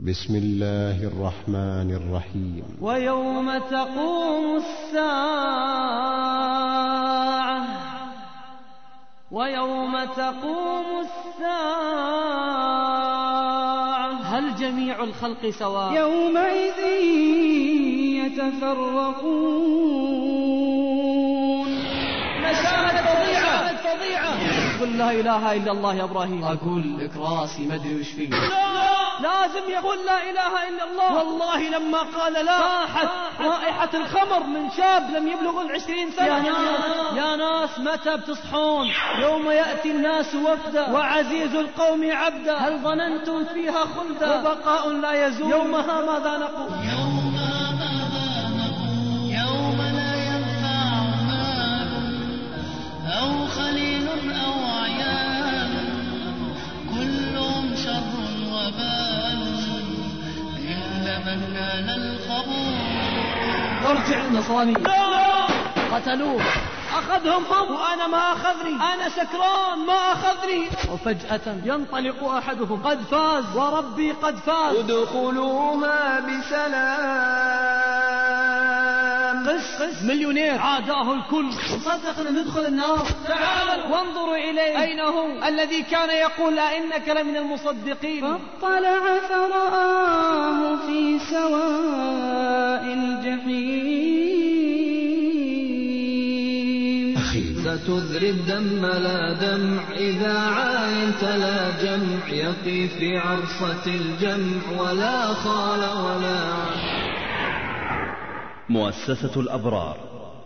[0.00, 2.64] بسم الله الرحمن الرحيم.
[2.80, 5.08] ويوم تقوم الساعة.
[9.30, 11.58] ويوم تقوم الساعة.
[14.22, 16.78] هل جميع الخلق سواء؟ يومئذ
[18.22, 19.18] يتفرقون.
[22.38, 24.34] نشامة فظيعة فظيعة
[24.80, 26.44] قل لا إله إلا الله يا إبراهيم.
[26.44, 28.30] أقول لك راسي ما أدري وش فيه.
[29.20, 31.14] لازم يقول لا إله إلا الله.
[31.14, 33.08] والله لما قال لا راحت.
[33.40, 36.26] رائحة الخمر من شاب لم يبلغ العشرين سنة.
[36.26, 38.86] يا ناس يا ناس متى بتصحون؟
[39.22, 40.90] يوم يأتي الناس وفدا.
[40.92, 42.56] وعزيز القوم عبدا.
[42.56, 45.50] هل ظننتم فيها خلدا؟ وبقاء لا يزول.
[45.50, 46.68] يومها ماذا نقول؟
[61.34, 62.78] نال القبول
[63.86, 64.74] ارجع النصراني
[65.92, 66.42] قتلوه.
[66.98, 68.74] أخذهم هم وأنا ما أخذني.
[68.74, 69.78] أنا سكران.
[69.86, 70.68] ما أخذني.
[70.92, 72.82] وفجأة ينطلق أحدهم.
[72.82, 73.56] قد فاز.
[73.56, 74.76] وربي قد فاز.
[74.76, 77.38] ادخلوها بسلام.
[79.80, 80.58] قس مليونير.
[80.58, 81.52] عاداه الكل.
[81.84, 83.06] صدق أن ندخل النار.
[83.28, 84.82] تعالوا وانظروا إليه.
[84.82, 88.38] أين هو؟ الذي كان يقول أئنك لمن المصدقين.
[88.62, 93.98] فاطلع فرآه في سواء الجحيم.
[97.58, 99.82] ستذري الدم لا دمع.
[99.96, 102.28] إذا عاينت لا جمع.
[102.28, 104.80] يقي في عرصة الجمع.
[104.80, 106.97] ولا خال ولا عم
[108.70, 109.96] مؤسسة الأبرار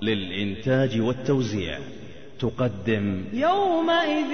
[0.02, 1.78] للإنتاج والتوزيع
[2.40, 4.32] تقدم يومئذ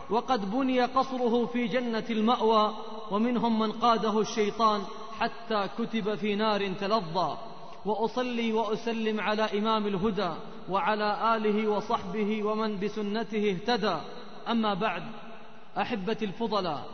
[0.10, 2.72] وقد بني قصره في جنة المأوى.
[3.12, 4.82] ومنهم من قاده الشيطان
[5.20, 7.38] حتى كتب في نار تلظى.
[7.86, 10.31] وأصلي وأسلم على إمام الهدى
[10.69, 13.97] وعلى آله وصحبه ومن بسنته اهتدى.
[14.50, 15.03] أما بعد
[15.78, 16.86] أحبتي الفضلاء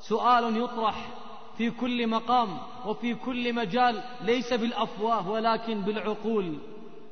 [0.00, 1.08] سؤال يطرح
[1.58, 6.58] في كل مقام وفي كل مجال ليس بالأفواه ولكن بالعقول.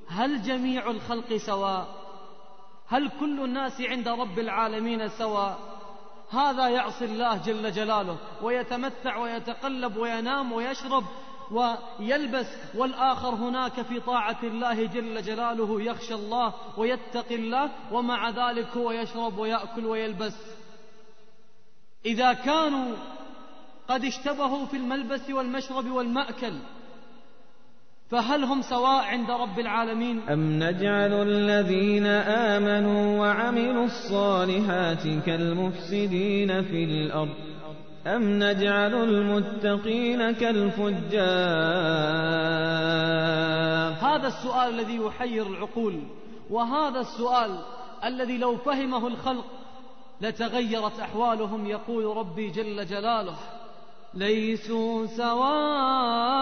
[0.09, 1.87] هل جميع الخلق سواء؟
[2.89, 5.59] هل كل الناس عند رب العالمين سواء؟
[6.31, 11.05] هذا يعصي الله جل جلاله ويتمتع ويتقلب وينام ويشرب
[11.53, 18.91] ويلبس والآخر هناك في طاعة الله جل جلاله يخشى الله ويتقي الله ومع ذلك هو
[18.91, 20.37] يشرب ويأكل ويلبس.
[22.07, 22.97] إذا كانوا
[23.89, 26.53] قد اشتبهوا في الملبس والمشرب والمأكل
[28.11, 32.07] فهل هم سواء عند رب العالمين؟ أم نجعل الذين
[32.57, 37.58] آمنوا وعملوا الصالحات كالمفسدين في الأرض؟
[38.07, 41.19] أم نجعل المتقين كالفجار
[43.93, 46.03] هذا السؤال الذي يحير العقول
[46.51, 47.59] وهذا السؤال
[48.05, 49.45] الذي لو فهمه الخلق
[50.21, 53.37] لتغيرت أحوالهم يقول ربي جل جلاله
[54.15, 56.39] ليسوا سواء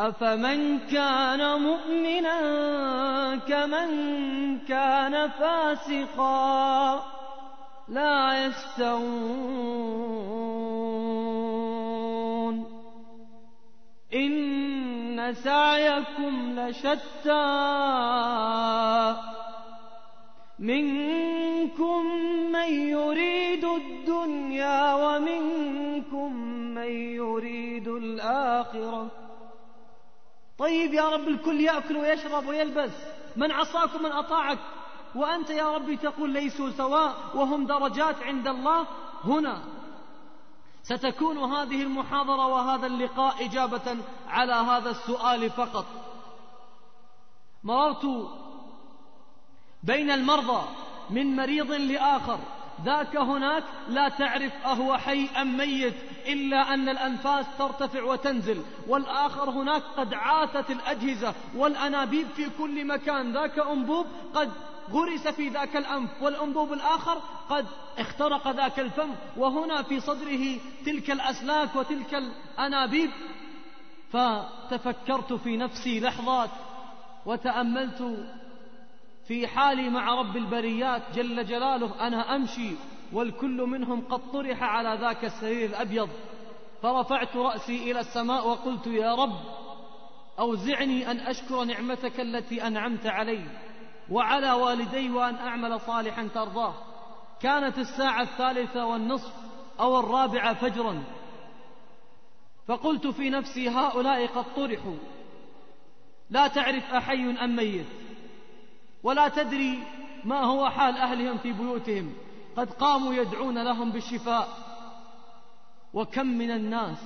[0.00, 2.40] أفمن كان مؤمنا
[3.36, 3.90] كمن
[4.58, 7.04] كان فاسقا
[7.88, 9.00] لا يستوون
[14.14, 17.46] إن سعيكم لشتى
[20.58, 22.06] منكم
[22.52, 26.36] من يريد الدنيا ومنكم
[26.74, 29.19] من يريد الآخرة
[30.60, 32.92] طيب يا رب الكل يأكل ويشرب ويلبس.
[33.36, 34.58] من عصاك ومن أطاعك.
[35.14, 38.86] وأنت يا ربي تقول ليسوا سواء وهم درجات عند الله.
[39.24, 39.62] هنا
[40.82, 43.96] ستكون هذه المحاضرة وهذا اللقاء إجابة
[44.28, 45.86] على هذا السؤال فقط.
[47.64, 48.06] مررت
[49.82, 50.62] بين المرضى
[51.10, 52.38] من مريض لآخر.
[52.84, 55.94] ذاك هناك لا تعرف أهو حي أم ميت.
[56.26, 63.32] إلا أن الأنفاس ترتفع وتنزل والآخر هناك قد عاثت الأجهزة والأنابيب في كل مكان.
[63.32, 64.50] ذاك أنبوب قد
[64.90, 67.66] غرس في ذاك الأنف والأنبوب الآخر قد
[67.98, 69.10] اخترق ذاك الفم.
[69.36, 73.10] وهنا في صدره تلك الأسلاك وتلك الأنابيب.
[74.12, 76.50] فتفكرت في نفسي لحظات
[77.26, 78.26] وتأملت
[79.28, 82.70] في حالي مع رب البريات جل جلاله أنا أمشي
[83.12, 86.08] والكل منهم قد طرح على ذاك السرير الأبيض
[86.82, 89.40] فرفعت رأسي إلى السماء وقلت يا رب
[90.38, 93.44] أوزعني أن أشكر نعمتك التي أنعمت علي
[94.10, 96.74] وعلى والدي وأن أعمل صالحا ترضاه.
[97.40, 99.32] كانت الساعة الثالثة والنصف
[99.80, 101.02] أو الرابعة فجرا.
[102.68, 104.96] فقلت في نفسي هؤلاء قد طرحوا.
[106.30, 107.86] لا تعرف أحي أم ميت
[109.02, 109.82] ولا تدري
[110.24, 112.14] ما هو حال أهلهم في بيوتهم.
[112.56, 114.48] قد قاموا يدعون لهم بالشفاء.
[115.94, 116.98] وكم من الناس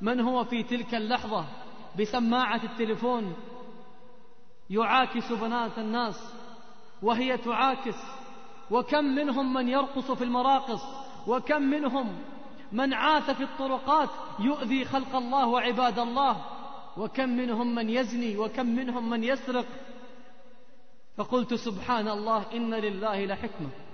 [0.00, 1.44] من هو في تلك اللحظة
[2.00, 3.34] بسماعة التليفون
[4.70, 6.32] يعاكس بنات الناس
[7.02, 7.96] وهي تعاكس؟
[8.70, 10.82] وكم منهم من يرقص في المراقص؟
[11.26, 12.18] وكم منهم
[12.72, 14.08] من عاث في الطرقات
[14.38, 16.44] يؤذي خلق الله وعباد الله؟
[16.96, 19.66] وكم منهم من يزني؟ وكم منهم من يسرق؟
[21.16, 23.85] فقلت سبحان الله إن لله لحكمة.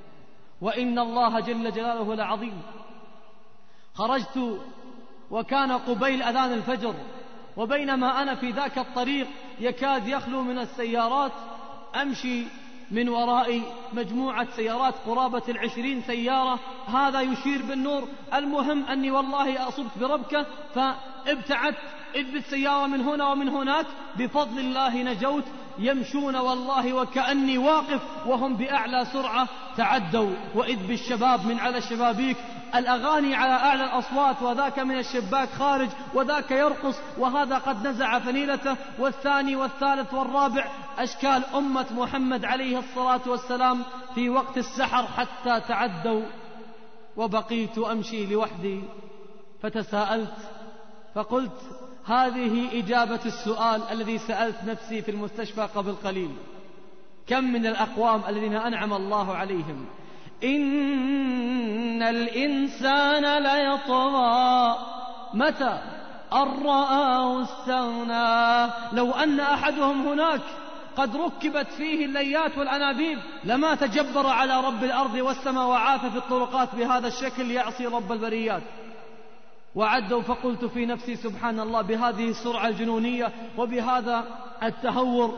[0.62, 2.62] وإن الله جل جلاله لعظيم.
[3.94, 4.60] خرجت
[5.30, 6.94] وكان قبيل أذان الفجر
[7.56, 9.26] وبينما أنا في ذاك الطريق
[9.60, 11.32] يكاد يخلو من السيارات
[12.02, 12.44] أمشي
[12.90, 13.62] من ورائي
[13.92, 18.08] مجموعة سيارات قرابة العشرين سيارة هذا يشير بالنور.
[18.34, 21.76] المهم أني والله أصبت بربكة فابتعدت.
[22.14, 23.86] إذ بالسيارة من هنا ومن هناك
[24.16, 25.44] بفضل الله نجوت
[25.78, 30.32] يمشون والله وكأني واقف وهم بأعلى سرعة تعدوا.
[30.54, 32.36] وإذ بالشباب من على الشبابيك
[32.74, 38.76] الأغاني على أعلى الأصوات وذاك من الشباك خارج وذاك يرقص وهذا قد نزع فنيلته.
[38.98, 43.82] والثاني والثالث والرابع أشكال أمة محمد عليه الصلاة والسلام
[44.14, 46.22] في وقت السحر حتى تعدوا.
[47.16, 48.80] وبقيت أمشي لوحدي
[49.62, 50.34] فتساءلت
[51.14, 51.60] فقلت
[52.06, 56.30] هذه إجابة السؤال الذي سألت نفسي في المستشفى قبل قليل.
[57.26, 59.86] كم من الأقوام الذين أنعم الله عليهم؟
[60.44, 64.76] إن الإنسان ليطغى.
[65.34, 65.78] متى؟
[66.32, 68.72] أن رآه استغنى.
[68.92, 70.40] لو أن أحدهم هناك
[70.96, 77.08] قد ركبت فيه الليات والأنابيب لما تجبر على رب الأرض والسماء وعاث في الطرقات بهذا
[77.08, 78.62] الشكل يعصي رب البريات.
[79.74, 84.24] وعدوا فقلت في نفسي سبحان الله بهذه السرعة الجنونية وبهذا
[84.62, 85.34] التهور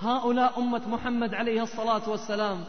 [0.00, 2.64] هؤلاء أمة محمد عليه الصلاة والسلام.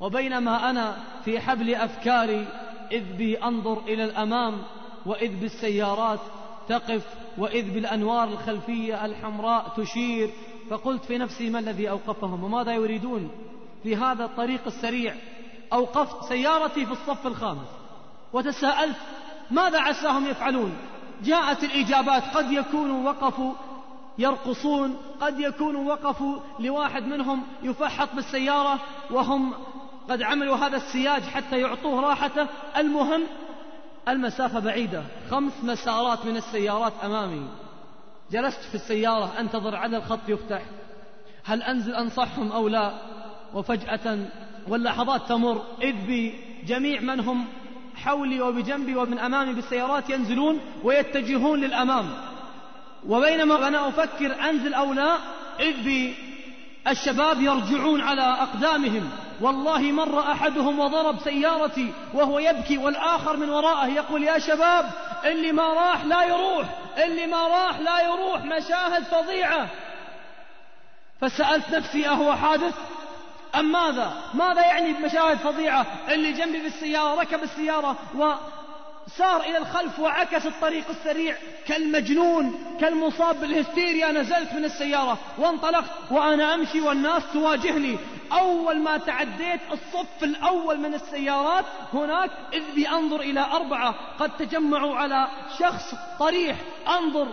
[0.00, 2.46] وبينما أنا في حبل أفكاري
[2.92, 4.62] إذ بي أنظر إلى الأمام
[5.06, 6.20] وإذ بالسيارات
[6.68, 7.06] تقف
[7.38, 10.30] وإذ بالأنوار الخلفية الحمراء تشير
[10.70, 13.30] فقلت في نفسي ما الذي أوقفهم؟ وماذا يريدون؟
[13.82, 15.14] في هذا الطريق السريع
[15.72, 17.68] أوقفت سيارتي في الصف الخامس
[18.32, 18.96] وتساءلت
[19.50, 20.76] ماذا عساهم يفعلون؟
[21.24, 23.52] جاءت الإجابات قد يكونوا وقفوا
[24.18, 28.78] يرقصون قد يكونوا وقفوا لواحد منهم يفحط بالسيارة
[29.10, 29.54] وهم
[30.10, 32.46] قد عملوا هذا السياج حتى يعطوه راحته.
[32.76, 33.22] المهم
[34.08, 37.48] المسافة بعيدة خمس مسارات من السيارات أمامي.
[38.30, 40.62] جلست في السيارة أنتظر على الخط يفتح.
[41.44, 42.92] هل أنزل أنصحهم أو لا؟
[43.54, 44.18] وفجأة
[44.68, 45.62] واللحظات تمر.
[45.82, 47.46] إذ بجميع من هم
[47.96, 52.10] حولي وبجنبي ومن أمامي بالسيارات ينزلون ويتجهون للأمام.
[53.08, 55.16] وبينما أنا أفكر أنزل أو لا
[55.60, 55.74] إذ
[56.86, 59.10] بالشباب يرجعون على أقدامهم.
[59.40, 64.90] والله مر أحدهم وضرب سيارتي وهو يبكي والآخر من وراءه يقول يا شباب
[65.24, 66.66] اللي ما راح لا يروح
[67.04, 69.68] اللي ما راح لا يروح مشاهد فظيعة.
[71.20, 72.74] فسألت نفسي أهو حادث؟
[73.54, 80.46] أم ماذا؟ ماذا يعني بمشاهد فظيعة اللي جنبي بالسيارة ركب السيارة وسار إلى الخلف وعكس
[80.46, 81.36] الطريق السريع
[81.66, 87.98] كالمجنون كالمصاب بالهستيريا نزلت من السيارة وانطلقت وأنا أمشي والناس تواجهني.
[88.32, 94.96] أول ما تعديت الصف الأول من السيارات هناك إذ بي أنظر إلى أربعة قد تجمعوا
[94.96, 96.56] على شخص طريح.
[96.88, 97.28] أنظر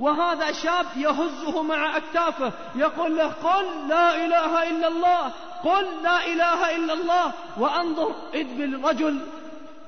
[0.00, 5.32] وهذا شاب يهزه مع أكتافه يقول له قل لا إله إلا الله
[5.64, 9.20] قل لا إله إلا الله وأنظر إذ بالرجل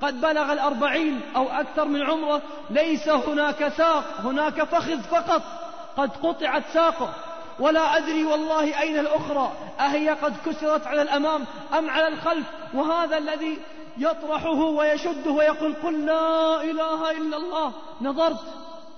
[0.02, 5.42] قد بلغ الأربعين أو أكثر من عمره ليس هناك ساق هناك فخذ فقط
[5.96, 7.12] قد قطعت ساقه
[7.60, 11.44] ولا أدري والله أين الأخرى أهي قد كسرت على الأمام
[11.78, 13.58] أم على الخلف؟ وهذا الذي
[13.98, 18.40] يطرحه ويشده ويقول قل لا إله إلا الله نظرت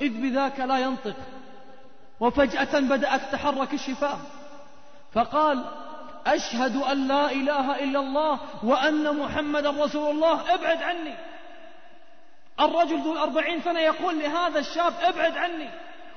[0.01, 1.17] إذ بذاك لا ينطق.
[2.21, 4.19] وفجأة بدأت تتحرك الشفاه
[5.13, 5.65] فقال
[6.27, 11.15] أشهد أن لا إله إلا الله وأن محمد رسول الله ابعد عني.
[12.61, 15.71] الرجل ذو الأربعين سنة يقول لهذا الشاب ابعد عني.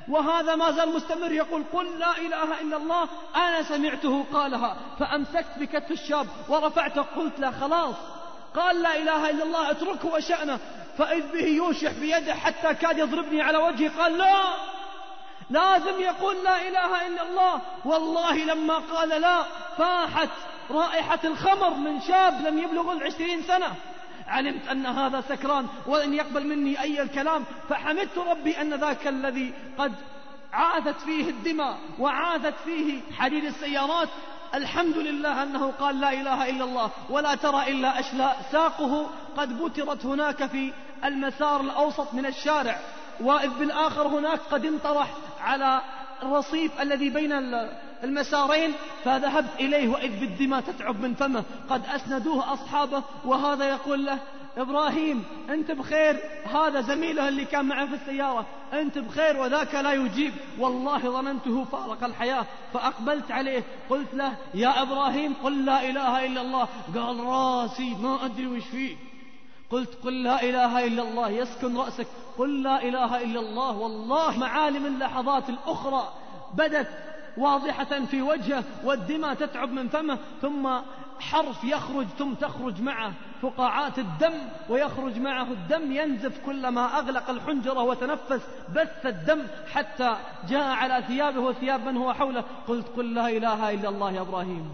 [0.09, 4.77] وهذا ما زال مستمر يقول قل لا إله إلا الله أنا سمعته قالها.
[4.99, 7.95] فأمسكت بكتف الشاب ورفعته قلت له خلاص.
[8.55, 10.59] قال لا إله إلا الله اتركه وشأنه.
[10.97, 14.43] فإذ به يوشح بيده حتى كاد يضربني على وجهي قال لا
[15.49, 17.61] لازم يقول لا إله إلا الله.
[17.85, 19.43] والله لما قال لا
[19.77, 20.29] فاحت
[20.71, 23.75] رائحة الخمر من شاب لم يبلغ العشرين سنة.
[24.27, 29.93] علمت أن هذا سكران ولن يقبل مني أي الكلام فحمدت ربي أن ذاك الذي قد
[30.53, 34.09] عاثت فيه الدماء وعاثت فيه حديد السيارات
[34.55, 40.05] الحمد لله أنه قال لا إله إلا الله ولا ترى إلا أشلاء ساقه قد بترت
[40.05, 40.73] هناك في
[41.05, 42.79] المسار الأوسط من الشارع
[43.19, 45.07] وإذ بالآخر هناك قد انطرح
[45.41, 45.81] على
[46.23, 47.31] الرصيف الذي بين
[48.03, 54.19] المسارين فذهبت إليه وإذ بالدماء تتعب من فمه قد أسندوه أصحابه وهذا يقول له
[54.57, 56.19] إبراهيم أنت بخير.
[56.45, 58.45] هذا زميله اللي كان معه في السيارة.
[58.73, 60.33] أنت بخير وذاك لا يجيب.
[60.59, 62.45] والله ظننته فارق الحياة.
[62.73, 63.63] فأقبلت عليه.
[63.89, 66.67] قلت له يا إبراهيم قل لا إله إلا الله.
[66.95, 68.95] قال راسي ما أدري وش فيه.
[69.71, 71.29] قلت قل لا إله إلا الله.
[71.29, 72.07] يسكن رأسك.
[72.37, 73.77] قل لا إله إلا الله.
[73.77, 76.13] والله معالم اللحظات الأخرى.
[76.53, 76.89] بدت
[77.37, 80.69] واضحة في وجهه والدماء تتعب من فمه ثم
[81.19, 83.13] حرف يخرج ثم تخرج معه.
[83.43, 84.33] فقاعات الدم
[84.69, 88.41] ويخرج معه الدم ينزف كلما أغلق الحنجرة وتنفس
[88.75, 89.41] بث الدم
[89.73, 90.15] حتى
[90.49, 94.69] جاء على ثيابه وثياب من هو حوله؟ قلت قل لا إله إلا الله يا إبراهيم.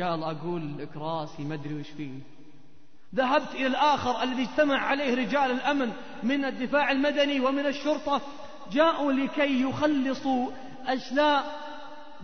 [0.00, 2.20] قال أقول لك راسي ما أدري وش فيه.
[3.14, 8.20] ذهبت إلى الآخر الذي اجتمع عليه رجال الأمن من الدفاع المدني ومن الشرطة
[8.72, 10.50] جاءوا لكي يخلصوا
[10.86, 11.44] أشلاء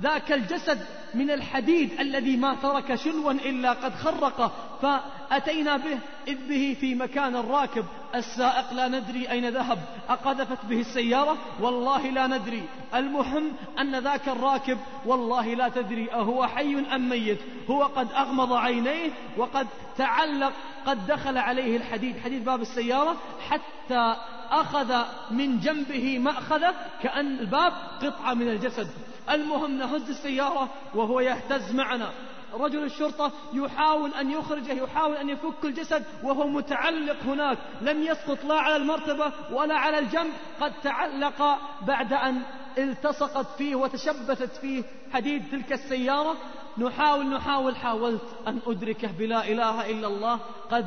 [0.02, 6.76] ذاك الجسد من الحديد الذي ما ترك شلوا إلا قد خرقه فأتينا به إذ به
[6.80, 9.78] في مكان الراكب السائق لا ندري أين ذهب.
[10.08, 12.62] أقذفت به السيارة؟ والله لا ندري.
[12.94, 17.38] المهم أن ذاك الراكب والله لا تدري أهو حي أم ميت.
[17.70, 19.66] هو قد أغمض عينيه وقد
[19.98, 20.52] تعلق
[20.86, 22.18] قد دخل عليه الحديد.
[22.18, 23.16] حديد باب السيارة.
[23.48, 24.16] حتى
[24.50, 28.88] أخذ من جنبه مأخذة كأن الباب قطعة من الجسد.
[29.30, 32.10] المهم نهز السيارة وهو يهتز معنا.
[32.54, 37.58] رجل الشرطة يحاول أن يخرجه يحاول أن يفك الجسد وهو متعلق هناك.
[37.80, 40.32] لم يسقط لا على المرتبة ولا على الجنب.
[40.60, 42.42] قد تعلق بعد أن
[42.78, 46.36] التصقت فيه وتشبثت فيه حديد تلك السيارة.
[46.78, 50.40] نحاول نحاول حاولت أن أدركه بلا إله إلا الله.
[50.70, 50.86] قد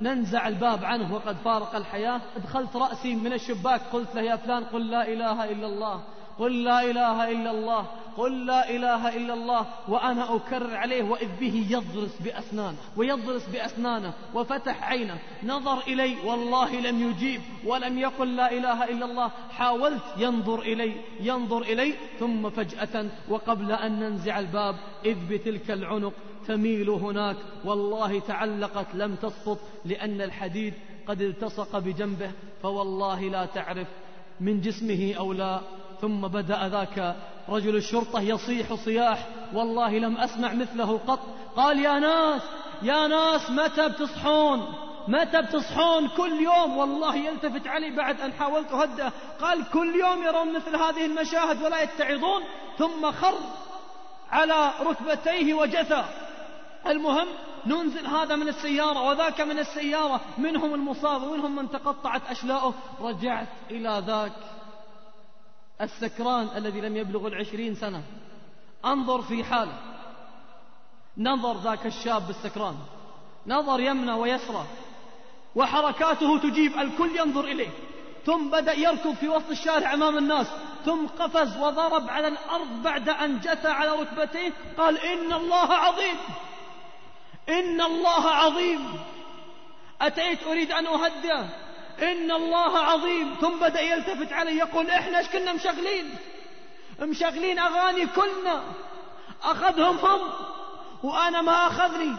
[0.00, 2.20] ننزع الباب عنه وقد فارق الحياة.
[2.36, 6.02] أدخلت رأسي من الشباك قلت له يا فلان قل لا إله إلا الله.
[6.40, 11.66] قل لا إله إلا الله قل لا إله إلا الله وأنا أكرر عليه وإذ به
[11.70, 15.18] يضرس بأسنانه ويضرس بأسنانه وفتح عينه.
[15.44, 19.30] نظر إلي والله لم يجيب ولم يقل لا إله إلا الله.
[19.50, 26.12] حاولت ينظر إلي ينظر إلي ثم فجأة وقبل أن ننزع الباب إذ بتلك العنق
[26.46, 27.36] تميل هناك.
[27.64, 30.74] والله تعلقت لم تسقط لأن الحديد
[31.06, 32.30] قد التصق بجنبه.
[32.62, 33.88] فوالله لا تعرف
[34.40, 35.60] من جسمه أو لا.
[36.00, 37.16] ثم بدأ ذاك
[37.48, 41.20] رجل الشرطة يصيح صياح والله لم أسمع مثله قط.
[41.56, 42.42] قال يا ناس
[42.82, 44.74] يا ناس متى بتصحون؟
[45.08, 50.52] متى بتصحون كل يوم؟ والله يلتفت علي بعد أن حاولت أهدأ قال كل يوم يرون
[50.52, 52.42] مثل هذه المشاهد ولا يتعظون.
[52.78, 53.38] ثم خر
[54.30, 56.04] على ركبتيه وجثى.
[56.86, 57.26] المهم
[57.66, 60.20] ننزل هذا من السيارة وذاك من السيارة.
[60.38, 62.74] منهم المصاب ومنهم من تقطعت أشلاؤه.
[63.00, 64.32] رجعت إلى ذاك.
[65.80, 68.02] السكران الذي لم يبلغ العشرين سنة.
[68.84, 69.78] انظر في حاله.
[71.18, 72.74] نظر ذاك الشاب السكران
[73.46, 74.64] نظر يمنى ويسرى.
[75.56, 77.70] وحركاته تجيب الكل ينظر إليه.
[78.26, 80.46] ثم بدأ يركض في وسط الشارع أمام الناس.
[80.84, 84.52] ثم قفز وضرب على الأرض بعد أن جثى على ركبتيه.
[84.78, 86.16] قال إن الله عظيم.
[87.48, 89.00] إن الله عظيم.
[90.00, 91.48] أتيت أريد أن أهدأ
[92.02, 93.34] إن الله عظيم.
[93.40, 96.16] ثم بدأ يلتفت علي يقول إحنا إيش كنا مشغلين؟
[97.00, 98.62] مشغلين أغاني كلنا.
[99.42, 100.20] أخذهم هم
[101.02, 102.16] وأنا ما أخذني.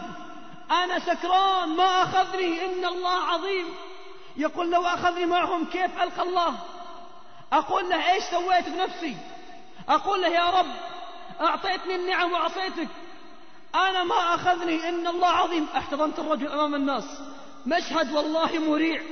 [0.70, 2.66] أنا سكران ما أخذني.
[2.66, 3.74] إن الله عظيم.
[4.36, 6.54] يقول لو أخذني معهم كيف ألقى الله؟
[7.52, 9.16] أقول له إيش سويت بنفسي؟
[9.88, 10.72] أقول له يا رب
[11.40, 12.88] أعطيتني النعم وعصيتك.
[13.74, 14.88] أنا ما أخذني.
[14.88, 15.66] إن الله عظيم.
[15.76, 17.04] احتضنت الرجل أمام الناس.
[17.66, 19.02] مشهد والله مريع.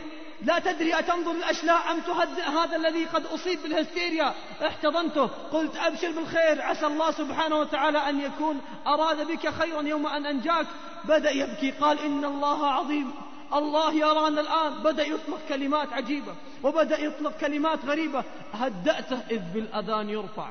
[0.42, 4.34] لا تدري أتنظر الأشلاء أم تهدئ هذا الذي قد أصيب بالهستيريا.
[4.66, 5.26] احتضنته.
[5.26, 6.62] قلت أبشر بالخير.
[6.62, 10.66] عسى الله سبحانه وتعالى أن يكون أراد بك خيرا يوم أن أنجاك.
[11.04, 11.70] بدأ يبكي.
[11.70, 13.14] قال إن الله عظيم.
[13.54, 14.82] الله يرانا الآن.
[14.82, 16.34] بدأ يطلق كلمات عجيبة.
[16.62, 18.24] وبدأ يطلق كلمات غريبة.
[18.52, 20.48] هدأته إذ بالأذان يرفع.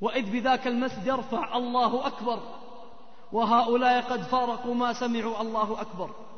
[0.00, 1.56] وإذ بذاك المسجد يرفع.
[1.56, 2.40] الله أكبر.
[3.32, 5.40] وهؤلاء قد فارقوا ما سمعوا.
[5.40, 6.29] الله أكبر.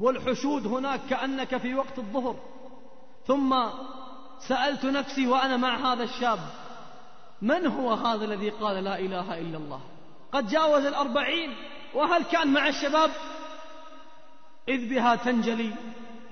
[0.00, 2.36] والحشود هناك كأنك في وقت الظهر.
[3.26, 3.56] ثم
[4.48, 6.38] سألت نفسي وأنا مع هذا الشاب
[7.42, 9.80] من هو هذا الذي قال لا إله إلا الله؟
[10.32, 11.56] قد جاوز الأربعين
[11.94, 13.10] وهل كان مع الشباب؟
[14.68, 15.72] إذ بها تنجلي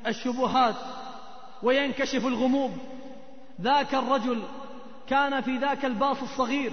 [0.07, 0.75] الشبهات
[1.63, 2.73] وينكشف الغموض
[3.61, 4.43] ذاك الرجل
[5.09, 6.73] كان في ذاك الباص الصغير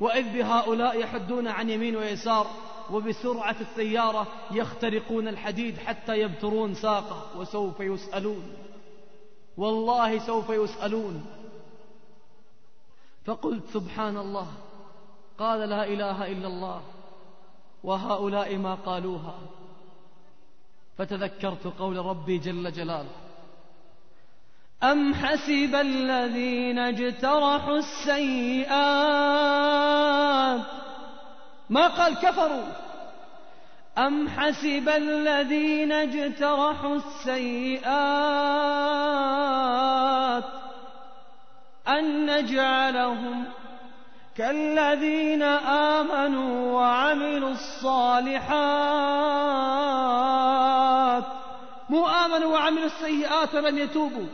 [0.00, 2.46] وإذ بهؤلاء يحدون عن يمين ويسار.
[2.92, 8.42] وبسرعة السيارة يخترقون الحديد حتى يبترون ساقه وسوف يسألون.
[9.56, 11.26] والله سوف يسألون.
[13.26, 14.46] فقلت سبحان الله.
[15.38, 16.80] قال لا إله إلا الله.
[17.84, 19.34] وهؤلاء ما قالوها.
[20.98, 23.10] فتذكرت قول ربي جل جلاله.
[24.82, 28.70] أم حسب الذين اجترحوا السيئات
[31.70, 32.64] ما قال كفروا.
[33.98, 37.84] أم حسب الذين اجترحوا السيئات
[41.88, 43.44] أن نجعلهم
[44.36, 48.50] كالذين آمنوا وعملوا الصالحات.
[51.90, 54.26] مو آمنوا وعملوا السيئات ولم يتوبوا.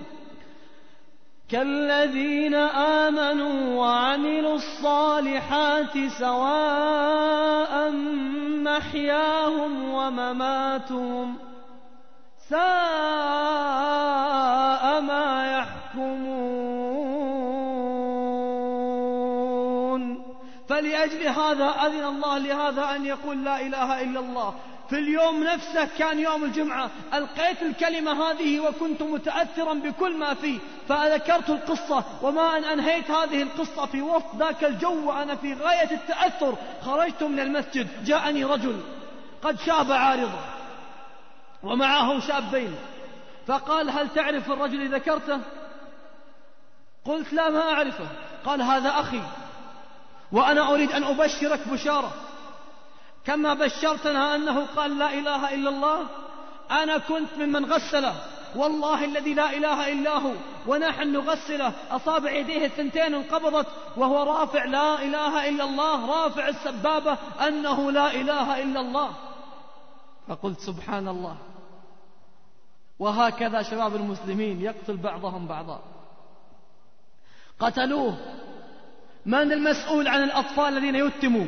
[1.51, 7.91] كالذين آمنوا وعملوا الصالحات سواء
[8.63, 11.39] محياهم ومماتهم
[12.51, 12.61] ساء
[15.01, 16.37] ما يحكمون.
[20.69, 24.55] فلأجل هذا أذن الله لهذا أن يقول لا إله إلا الله.
[24.89, 31.51] في اليوم نفسه كان يوم الجمعة ألقيت الكلمة هذه وكنت متأثرا بكل ما فيه فذكرت
[31.51, 36.55] القصة وما أن أنهيت هذه القصة في وسط ذاك الجو وأنا في غاية التأثر.
[36.83, 38.81] خرجت من المسجد جاءني رجل
[39.43, 40.39] قد شاب عارضة
[41.63, 42.75] ومعه شابين
[43.47, 45.41] فقال هل تعرف الرجل ذكرته؟
[47.05, 48.07] قلت لا ما أعرفه.
[48.45, 49.21] قال هذا أخي
[50.33, 52.26] وأنا أريد أن أبشرك بشارة.
[53.27, 56.07] كما بشرتنا أنه قال لا إله إلا الله
[56.71, 58.15] أنا كنت ممن غسله.
[58.57, 60.33] والله الذي لا إله إلا هو
[60.67, 61.73] ونحن نغسله.
[61.91, 68.63] أصابع يديه الثنتين انقبضت وهو رافع لا إله إلا الله رافع السبابة أنه لا إله
[68.63, 69.11] إلا الله.
[70.29, 71.37] فقلت سبحان الله.
[72.99, 75.81] وهكذا شباب المسلمين يقتل بعضهم بعضا.
[77.61, 78.17] قتلوه.
[79.27, 81.47] من المسؤول عن الأطفال الذين يتموا؟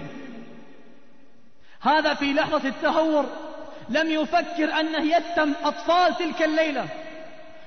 [1.80, 3.26] هذا في لحظة التهور.
[3.88, 6.88] لم يفكر أنه يتم أطفال تلك الليلة.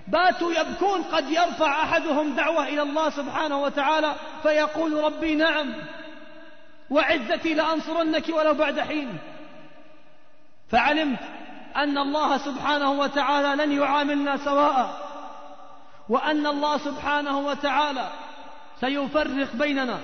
[0.07, 5.73] باتوا يبكون قد يرفع أحدهم دعوة إلى الله سبحانه وتعالى فيقول ربي نعم.
[6.89, 9.17] وعزتي لأنصرنك ولو بعد حين.
[10.71, 11.19] فعلمت
[11.75, 15.11] أن الله سبحانه وتعالى لن يعاملنا سواء.
[16.09, 18.09] وأن الله سبحانه وتعالى
[18.81, 19.99] سيفرق بيننا.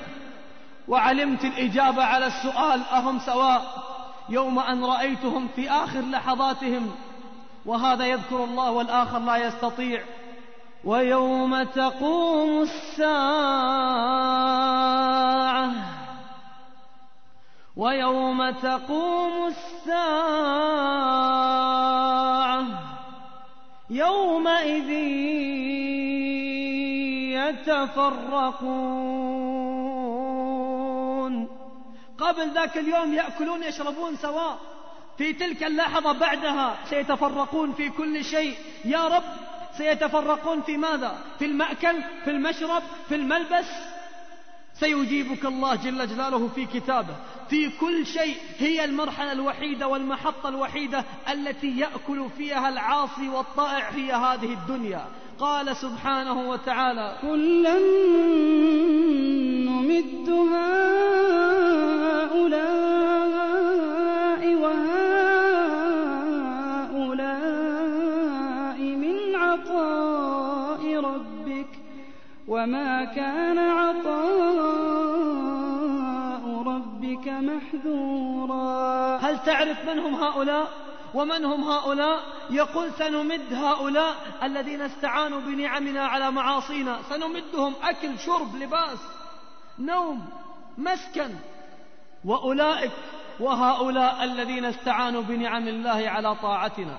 [0.87, 3.86] وعلمت الإجابة على السؤال أهم سواء.
[4.29, 6.91] يوم أن رأيتهم في آخر لحظاتهم
[7.65, 10.01] وهذا يذكر الله والآخر لا يستطيع.
[10.83, 13.07] ويوم تقوم الساعة.
[17.77, 19.97] ويوم تقوم الساعة.
[23.89, 24.89] يومئذ
[27.37, 29.76] يتفرقون.
[32.37, 34.59] قبل ذاك اليوم يأكلون يشربون سواء
[35.17, 38.55] في تلك اللحظة بعدها سيتفرقون في كل شيء.
[38.85, 39.23] يا رب
[39.77, 43.65] سيتفرقون في ماذا؟ في المأكل في المشرب في الملبس.
[44.79, 47.15] سيجيبك الله جل جلاله في كتابه.
[47.49, 54.53] في كل شيء هي المرحلة الوحيدة والمحطة الوحيدة التي يأكل فيها العاصي والطائع في هذه
[54.53, 55.05] الدنيا.
[55.39, 57.77] قال سبحانه وتعالى كلا
[59.65, 61.76] نمد هؤلاء
[67.17, 71.67] وهؤلاء من عطاء ربك
[72.47, 74.17] وما كان عطاء
[76.65, 79.17] ربك محذورا.
[79.17, 80.67] هل تعرف من هم هؤلاء
[81.13, 86.99] ومن هم هؤلاء؟ يقول سنمد هؤلاء الذين استعانوا بنعمنا على معاصينا.
[87.09, 88.99] سنمدهم أكل شرب لباس
[89.79, 90.25] نوم
[90.77, 91.29] مسكن.
[92.27, 92.91] وأولئك
[93.39, 96.97] وهؤلاء الذين استعانوا بنعم الله على طاعتنا.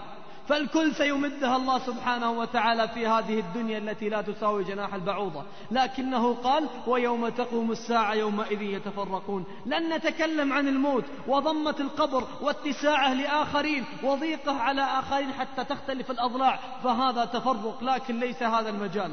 [0.48, 5.42] فالكل سيمدها الله سبحانه وتعالى في هذه الدنيا التي لا تساوي جناح البعوضة.
[5.70, 9.44] لكنه قال ويوم تقوم الساعة يومئذ يتفرقون.
[9.66, 16.58] لن نتكلم عن الموت وضمة القبر واتساعه لآخرين وضيقه على آخرين حتى تختلف الأضلاع.
[16.84, 19.10] فهذا تفرق لكن ليس هذا المجال.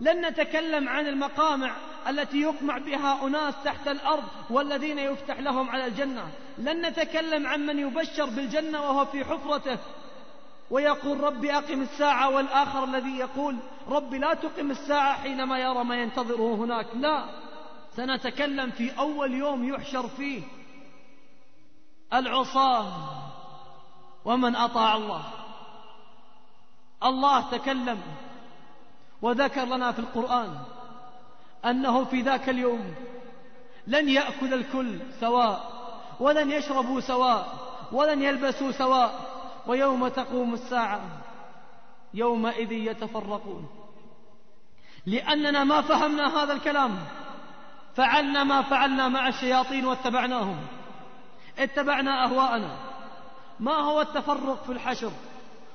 [0.00, 1.72] لن نتكلم عن المقامع
[2.08, 6.28] التي يقمع بها أناس تحت الأرض والذين يفتح لهم على الجنة.
[6.58, 9.78] لن نتكلم عن من يبشر بالجنة وهو في حفرته
[10.70, 13.56] ويقول رب أقم الساعة والآخر الذي يقول
[13.88, 16.86] رب لا تقم الساعة حينما يرى ما ينتظره هناك.
[16.94, 17.24] لا
[17.96, 20.42] سنتكلم في أول يوم يحشر فيه
[22.12, 22.92] العصاة
[24.24, 25.24] ومن أطاع الله.
[27.04, 28.00] الله تكلم
[29.22, 30.58] وذكر لنا في القرآن
[31.64, 32.94] أنه في ذاك اليوم
[33.86, 35.72] لن يأكل الكل سواء
[36.20, 39.30] ولن يشربوا سواء ولن يلبسوا سواء
[39.66, 41.00] ويوم تقوم الساعة
[42.14, 43.68] يومئذ يتفرقون.
[45.06, 46.98] لأننا ما فهمنا هذا الكلام
[47.96, 50.56] فعلنا ما فعلنا مع الشياطين واتبعناهم.
[51.58, 52.76] اتبعنا أهواءنا.
[53.60, 55.12] ما هو التفرق في الحشر؟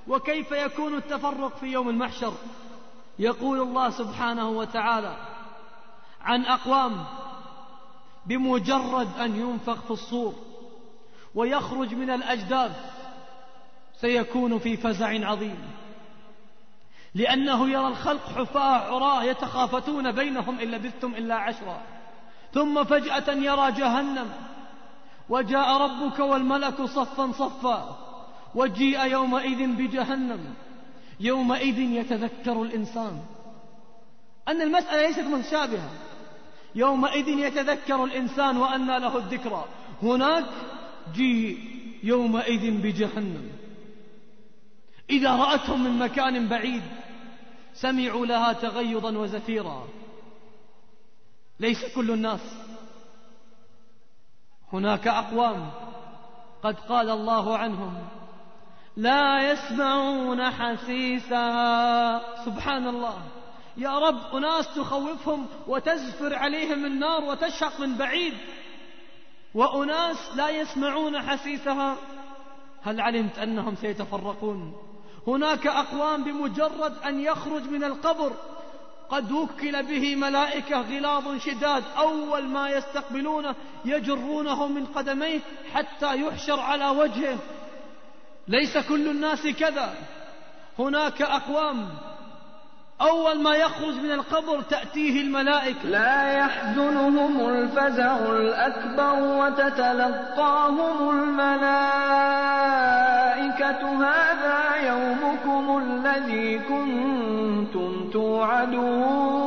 [0.08, 2.34] وكيف يكون التفرق في يوم المحشر؟
[3.20, 5.16] يقول الله سبحانه وتعالى
[6.22, 7.06] عن أقوام
[8.26, 10.34] بمجرد أن ينفخ في الصور
[11.36, 12.72] ويخرج من الأجداث
[14.02, 15.58] سيكون في فزع عظيم.
[17.16, 21.82] لأنه يرى الخلق حفاة عراة يتخافتون بينهم إن لبثتم إلا عشرا.
[22.54, 24.30] ثم فجأة يرى جهنم
[25.30, 27.98] وجاء ربك والملك صفا صفا
[28.56, 30.56] وجيء يومئذ بجهنم.
[31.20, 33.22] يومئذ يتذكر الإنسان.
[34.48, 35.90] أن المسألة ليست متشابهة
[36.76, 39.66] يومئذ يتذكر الإنسان وأنى له الذكرى.
[40.04, 40.46] هناك
[41.14, 41.58] جيء
[42.04, 43.52] يومئذ بجهنم.
[45.10, 46.84] إذا رأتهم من مكان بعيد
[47.74, 49.88] سمعوا لها تغيظا وزفيرا.
[51.60, 52.42] ليس كل الناس.
[54.74, 55.72] هناك أقوام
[56.64, 58.08] قد قال الله عنهم
[58.98, 63.18] لا يسمعون حسيسها سبحان الله
[63.78, 68.34] يا رب أناس تخوفهم وتزفر عليهم النار وتشهق من بعيد.
[69.54, 71.96] وأناس لا يسمعون حسيسها
[72.84, 74.74] هل علمت أنهم سيتفرقون؟
[75.28, 78.32] هناك أقوام بمجرد أن يخرج من القبر.
[79.10, 81.84] قد وكل به ملائكة غلاظ شداد.
[81.98, 83.56] أول ما يستقبلونه
[83.86, 85.40] يجرونه من قدميه
[85.74, 87.38] حتى يحشر على وجهه.
[88.48, 89.94] ليس كل الناس كذا.
[90.80, 91.90] هناك أقوام.
[93.02, 95.86] أول ما يخرج من القبر تأتيه الملائكة.
[95.86, 101.56] لا يحزنهم الفزع الأكبر وتتلقاهم الملائكة.
[104.06, 109.46] هذا يومكم الذي كنتم توعدون.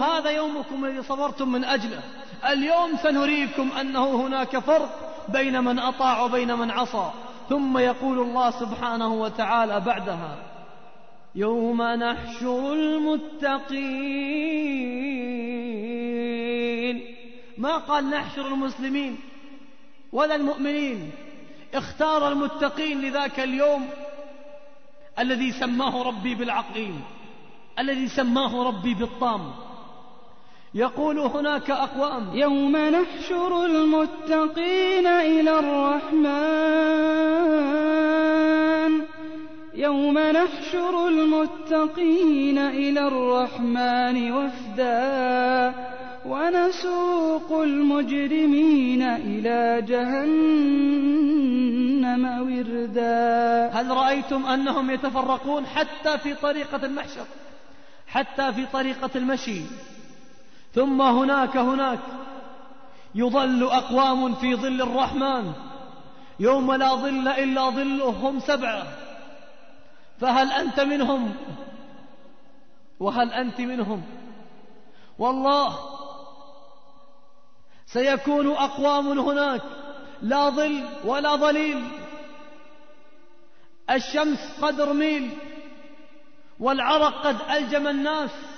[0.00, 2.00] هذا يومكم الذي صبرتم من أجله.
[2.48, 4.88] اليوم سنريكم أنه هناك فرق
[5.28, 7.10] بين من أطاع وبين من عصى.
[7.52, 10.36] ثم يقول الله سبحانه وتعالى بعدها
[11.34, 13.82] يوم نحشر المتقين.
[17.58, 19.18] ما قال نحشر المسلمين
[20.12, 21.10] ولا المؤمنين
[21.74, 23.88] اختار المتقين لذاك اليوم
[25.18, 27.00] الذي سماه ربي بالعقيم
[27.78, 29.54] الذي سماه ربي بالطام.
[30.74, 32.26] يقول هناك أقوام.
[32.34, 36.22] يوم نحشر المتقين إلى الرحمن.
[39.74, 45.74] يوم نحشر المتقين إلى الرحمن وفدا.
[46.26, 51.02] ونسوق المجرمين إلى جهنم
[52.40, 53.70] وردا.
[53.72, 57.24] هل رأيتم أنهم يتفرقون حتى في طريقة المحشر؟
[58.06, 59.60] حتى في طريقة المشي.
[60.74, 61.98] ثم هناك هناك
[63.14, 65.52] يظل أقوام في ظل الرحمن
[66.40, 68.86] يوم لا ظل إلا ظله هم سبعة
[70.20, 71.34] فهل أنت منهم؟
[73.00, 74.02] وهل أنت منهم؟
[75.18, 75.78] والله
[77.86, 79.62] سيكون أقوام هناك
[80.22, 81.84] لا ظل ولا ظليل.
[83.90, 85.30] الشمس قدر ميل
[86.60, 88.51] والعرق قد ألجم الناس.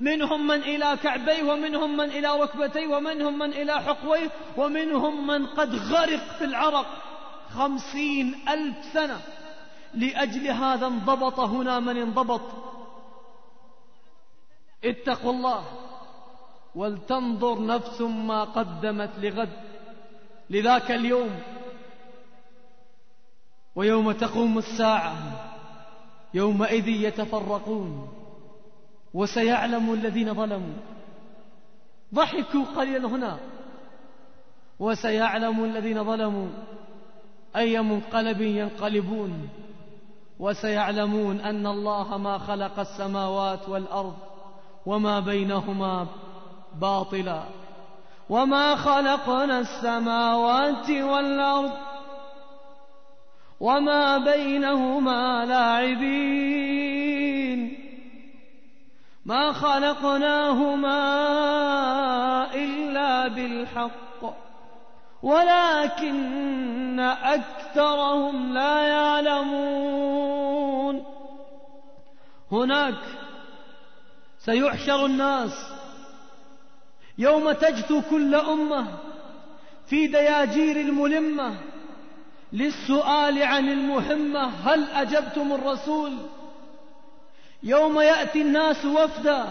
[0.00, 5.74] منهم من إلى كعبيه ومنهم من إلى ركبتيه ومنهم من إلى حقويه ومنهم من قد
[5.74, 6.86] غرق في العرق
[7.50, 9.20] خمسين ألف سنة
[9.94, 12.42] لأجل هذا انضبط هنا من انضبط.
[14.84, 15.64] اتقوا الله
[16.74, 19.52] ولتنظر نفس ما قدمت لغد.
[20.50, 21.40] لذاك اليوم
[23.76, 25.14] ويوم تقوم الساعة
[26.34, 28.17] يومئذ يتفرقون.
[29.14, 30.74] وسيعلم الذين ظلموا.
[32.14, 33.38] ضحكوا قليلا هنا.
[34.78, 36.48] وسيعلم الذين ظلموا
[37.56, 39.48] أي منقلب ينقلبون.
[40.38, 44.14] وسيعلمون أن الله ما خلق السماوات والأرض
[44.86, 46.06] وما بينهما
[46.80, 47.42] باطلا.
[48.30, 51.72] وما خلقنا السماوات والأرض
[53.60, 56.98] وما بينهما لاعبين.
[59.28, 60.94] ما خلقناهما
[62.54, 64.34] إلا بالحق
[65.22, 70.38] ولكن أكثرهم لا يعلمون.
[72.52, 72.94] هناك
[74.38, 75.72] سيحشر الناس
[77.18, 78.86] يوم تجثو كل أمة
[79.86, 81.54] في دياجير الملمة
[82.52, 86.12] للسؤال عن المهمة هل أجبتم الرسول
[87.62, 89.46] يوم يأتي الناس وفدا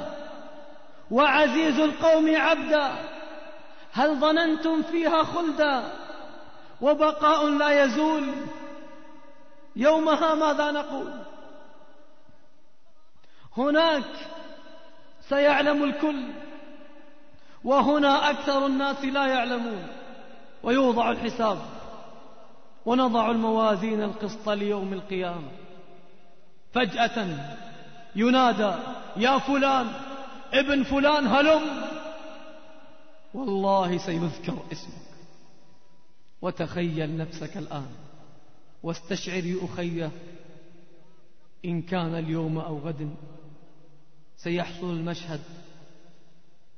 [1.11, 2.91] وعزيز القوم عبدا
[3.91, 5.83] هل ظننتم فيها خلدا؟
[6.81, 8.23] وبقاء لا يزول
[9.75, 11.11] يومها ماذا نقول؟
[13.57, 14.03] هناك
[15.29, 16.23] سيعلم الكل
[17.63, 19.87] وهنا أكثر الناس لا يعلمون
[20.63, 21.57] ويوضع الحساب
[22.85, 25.51] ونضع الموازين القسط ليوم القيامة.
[26.73, 27.27] فجأة
[28.17, 28.75] ينادى
[29.17, 29.87] يا فلان
[30.53, 31.61] ابن فلان هلم.
[33.33, 35.07] والله سيذكر اسمك.
[36.41, 37.87] وتخيل نفسك الآن.
[38.83, 40.11] واستشعر أخيه
[41.65, 43.15] إن كان اليوم أو غد
[44.37, 45.41] سيحصل المشهد.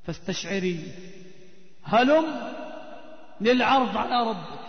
[0.03, 0.91] فاستشعري
[1.83, 2.25] هلم
[3.41, 4.59] للعرض على ربك.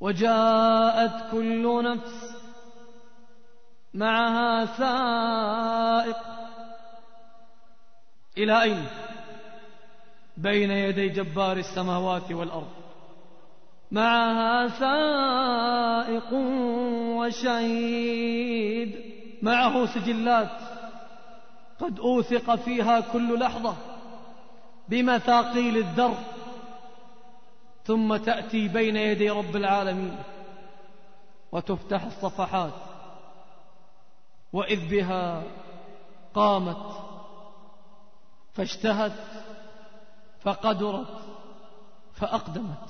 [0.00, 2.31] وجاءت كل نفس
[3.94, 6.16] معها سائق.
[8.38, 8.86] إلى أين؟
[10.36, 12.72] بين يدي جبار السماوات والأرض.
[13.90, 16.32] معها سائق
[17.18, 19.00] وشهيد.
[19.42, 20.60] معه سجلات
[21.80, 23.76] قد أوثق فيها كل لحظة
[24.88, 26.14] بمثاقيل الذر
[27.84, 30.16] ثم تأتي بين يدي رب العالمين
[31.52, 32.91] وتفتح الصفحات.
[34.52, 35.42] وإذ بها
[36.34, 36.92] قامت
[38.54, 39.12] فاشتهت
[40.42, 41.20] فقدرت
[42.14, 42.88] فأقدمت.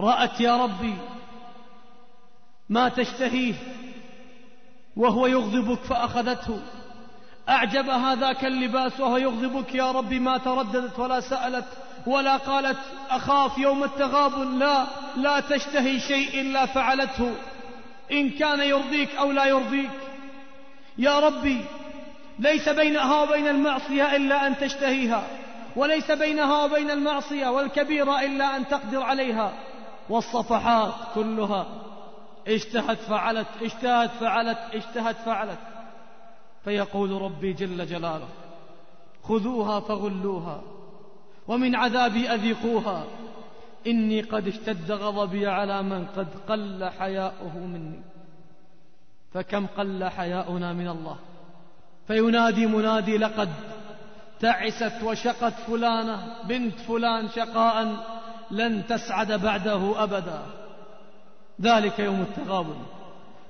[0.00, 0.94] رأت يا ربي
[2.68, 3.54] ما تشتهيه
[4.96, 6.60] وهو يغضبك فأخذته.
[7.48, 11.66] أعجبها ذاك اللباس وهو يغضبك يا ربي ما ترددت ولا سألت
[12.06, 12.78] ولا قالت
[13.10, 14.58] أخاف يوم التغابن.
[14.58, 17.34] لا لا تشتهي شيء إلا فعلته.
[18.12, 19.90] إن كان يرضيك أو لا يرضيك.
[20.98, 21.64] يا ربي
[22.38, 25.26] ليس بينها وبين المعصية إلا أن تشتهيها
[25.76, 29.52] وليس بينها وبين المعصية والكبيرة إلا أن تقدر عليها
[30.08, 31.66] والصفحات كلها
[32.48, 35.58] اشتهت فعلت اشتهت فعلت اشتهت فعلت.
[36.64, 38.28] فيقول ربي جل جلاله
[39.22, 40.62] خذوها فغلوها
[41.48, 43.04] ومن عذابي أذيقوها.
[43.86, 48.00] إني قد اشتد غضبي على من قد قل حياؤه مني.
[49.34, 51.16] فكم قل حياؤنا من الله
[52.06, 53.48] فينادي منادي لقد
[54.40, 57.96] تعست وشقت فلانة بنت فلان شقاء
[58.50, 60.42] لن تسعد بعده أبدا
[61.60, 62.76] ذلك يوم التغابن.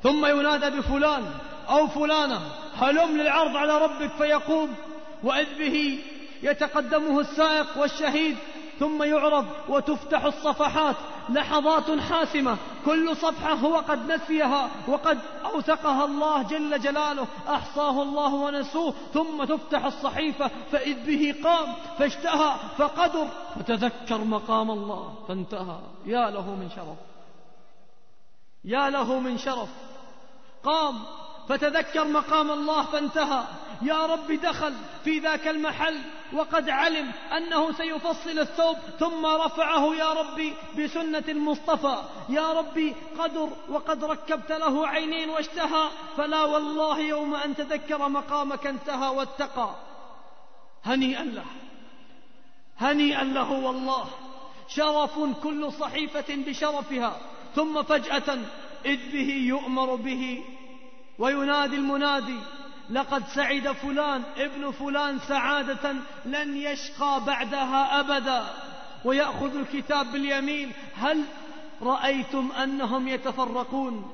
[0.03, 1.23] ثم ينادى بفلان
[1.69, 2.40] أو فلانة
[2.77, 4.75] هلم للعرض على ربك فيقوم
[5.23, 5.99] وإذ به
[6.43, 8.37] يتقدمه السائق والشهيد
[8.81, 10.97] ثم يعرض وتفتح الصفحات
[11.29, 12.57] لحظات حاسمة.
[12.85, 17.27] كل صفحة هو قد نسيها وقد أوثقها الله جل جلاله.
[17.49, 18.95] أحصاه الله ونسوه.
[19.14, 21.75] ثم تفتح الصحيفة فإذ به قام.
[21.99, 23.27] فاشتهى فقدر.
[23.57, 25.14] فتذكر مقام الله.
[25.29, 25.79] فانتهى.
[26.07, 26.99] يا له من شرف.
[28.64, 29.69] يا له من شرف.
[30.64, 31.03] قام.
[31.49, 32.83] فتذكر مقام الله.
[32.83, 33.45] فانتهى.
[33.83, 35.97] يا رب دخل في ذاك المحل.
[36.33, 42.03] وقد علم أنه سيفصل الثوب ثم رفعه يا ربي بسنة المصطفى.
[42.29, 45.88] يا ربي قدر وقد ركبت له عينين واشتهى.
[46.16, 49.75] فلا والله يوم أن تذكر مقامك انتهى واتقى.
[50.85, 51.45] هنيئا له.
[52.79, 54.07] هنيئا له والله.
[54.69, 57.21] شرف كل صحيفة بشرفها.
[57.55, 58.38] ثم فجأة
[58.87, 60.45] إذ به يؤمر به.
[61.19, 62.38] وينادي المنادي.
[62.90, 65.92] لقد سعد فلان ابن فلان سعادة
[66.24, 68.44] لن يشقى بعدها أبدا.
[69.05, 71.24] ويأخذ الكتاب باليمين هل
[71.83, 74.12] رأيتم أنهم يتفرقون؟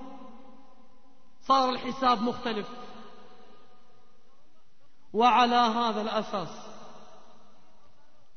[1.43, 2.69] صار الحساب مختلف.
[5.12, 6.49] وعلى هذا الأساس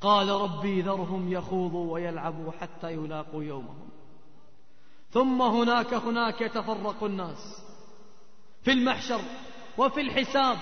[0.02, 3.90] قال ربي ذرهم يخوضوا ويلعبوا حتى يلاقوا يومهم.
[5.12, 7.64] ثم هناك هناك يتفرق الناس.
[8.64, 9.22] في المحشر
[9.80, 10.58] وفي الحساب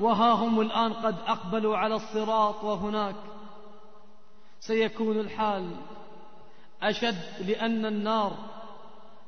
[0.00, 3.16] وها هم الآن قد أقبلوا على الصراط وهناك.
[4.60, 5.70] سيكون الحال
[6.82, 8.32] أشد لأن النار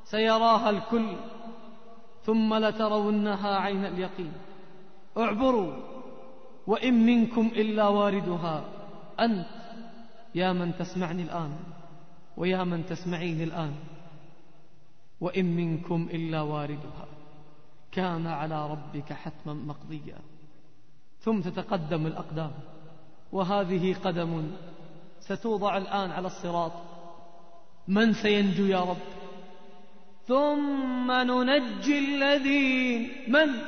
[0.04, 1.16] سيراها الكل
[2.22, 4.32] ثم لترونها عين اليقين.
[5.18, 5.72] اعبروا
[6.66, 8.64] وإن منكم إلا واردها.
[9.20, 9.46] أنت
[10.34, 11.56] يا من تسمعني الآن
[12.36, 13.74] ويا من تسمعيني الآن
[15.20, 17.13] وإن منكم إلا واردها.
[17.94, 20.18] كان على ربك حتما مقضيا.
[21.20, 22.52] ثم تتقدم الأقدام.
[23.32, 24.50] وهذه قدم
[25.20, 26.72] ستوضع الآن على الصراط.
[27.88, 28.96] من سينجو يا رب؟
[30.26, 33.58] ثم ننجي الذين من؟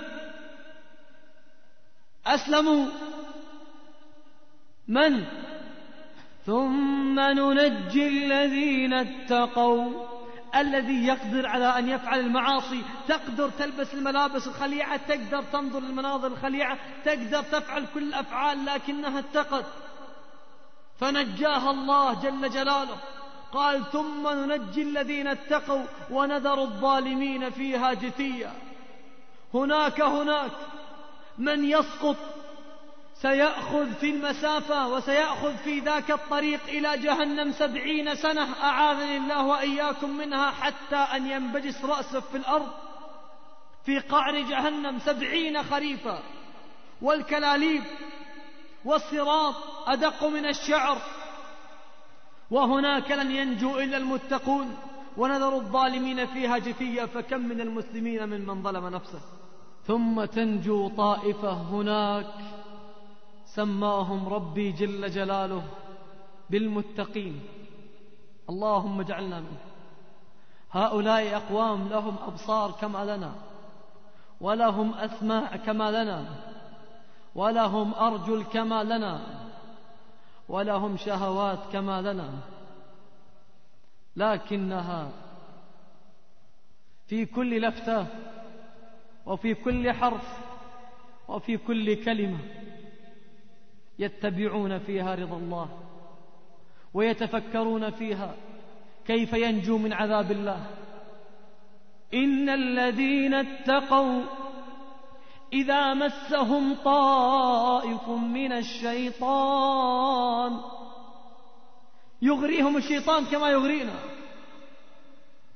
[2.26, 2.86] أسلموا.
[4.88, 5.24] من؟
[6.46, 10.15] ثم ننجي الذين اتقوا.
[10.54, 12.82] الذي يقدر على أن يفعل المعاصي.
[13.08, 19.66] تقدر تلبس الملابس الخليعة تقدر تنظر للمناظر الخليعة تقدر تفعل كل الأفعال لكنها اتقت.
[21.00, 22.96] فنجاها الله جل جلاله.
[23.52, 28.52] قال ثم ننجي الذين اتقوا ونذر الظالمين فيها جثيا.
[29.54, 30.52] هناك هناك
[31.38, 32.16] من يسقط
[33.22, 38.48] سيأخذ في المسافة وسيأخذ في ذاك الطريق إلى جهنم سبعين سنة.
[38.62, 42.68] أعاذني الله وإياكم منها حتى أن ينبجس رأسه في الأرض
[43.84, 46.22] في قعر جهنم سبعين خريفا
[47.02, 47.82] والكلاليب
[48.84, 49.54] والصراط
[49.86, 50.98] أدق من الشعر.
[52.50, 54.78] وهناك لن ينجو إلا المتقون.
[55.16, 57.06] ونذر الظالمين فيها جثيا.
[57.06, 59.20] فكم من المسلمين ممن ظلم نفسه.
[59.86, 62.26] ثم تنجو طائفة هناك.
[63.56, 65.62] سماهم ربي جل جلاله
[66.50, 67.40] بالمتقين.
[68.50, 69.60] اللهم اجعلنا منه
[70.72, 73.32] هؤلاء أقوام لهم أبصار كما لنا
[74.40, 76.20] ولهم أسماع كما لنا
[77.34, 79.14] ولهم أرجل كما لنا
[80.48, 82.30] ولهم شهوات كما لنا.
[84.16, 85.10] لكنها
[87.06, 88.06] في كل لفتة
[89.26, 90.38] وفي كل حرف
[91.28, 92.38] وفي كل كلمة
[93.98, 95.68] يتبعون فيها رضا الله
[96.94, 98.34] ويتفكرون فيها
[99.06, 100.66] كيف ينجو من عذاب الله.
[102.14, 104.22] إن الذين اتقوا
[105.52, 109.80] إذا مسهم طائف من الشيطان
[112.22, 113.92] يغريهم الشيطان كما يغرينا.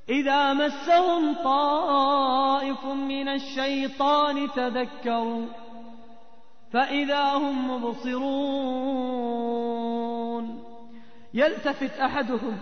[0.08, 5.46] إذا مسهم طائف من الشيطان تذكروا
[6.72, 8.30] فإذا هم مبصرون.
[11.34, 12.58] يلتفت أحدهم.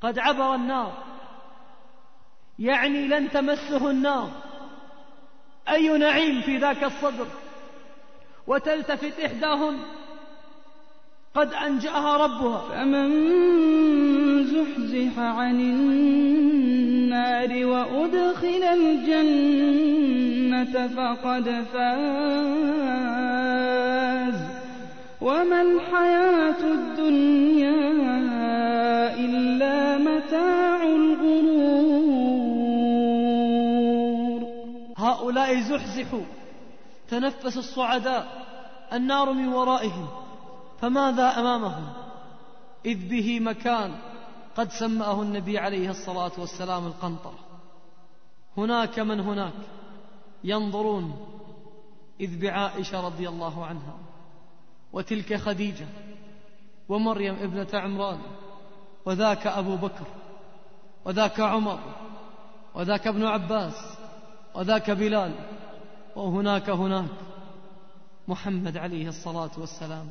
[0.00, 0.92] قد عبر النار.
[2.58, 4.30] يعني لن تمسه النار.
[5.68, 7.26] أي نعيم في ذاك الصدر؟
[8.46, 9.78] وتلتفت إحداهن.
[11.34, 12.68] قد أنجأها ربها.
[12.68, 13.10] فمن
[14.46, 19.66] زحزح عن النار وأدخل الجنة
[20.88, 22.96] فقد فاز.
[25.20, 27.80] وما الحياة الدنيا
[29.14, 31.66] إلا متاع الغرور.
[34.96, 36.26] هؤلاء زحزحوا.
[37.10, 38.26] تنفس الصعداء
[38.92, 40.08] النار من ورائهم.
[40.80, 41.84] فماذا أمامهم؟
[42.86, 43.90] إذ به مكان.
[44.56, 47.38] قد سماه النبي عليه الصلاة والسلام القنطرة.
[48.56, 49.52] هناك من هناك
[50.44, 51.28] ينظرون
[52.20, 53.94] إذ بعائشة رضي الله عنها
[54.92, 55.86] وتلك خديجة
[56.88, 58.18] ومريم ابنة عمران
[59.06, 60.06] وذاك أبو بكر
[61.04, 61.80] وذاك عمر
[62.74, 63.98] وذاك ابن عباس
[64.54, 65.34] وذاك بلال
[66.16, 67.10] وهناك هناك
[68.28, 70.08] محمد عليه الصلاة والسلام.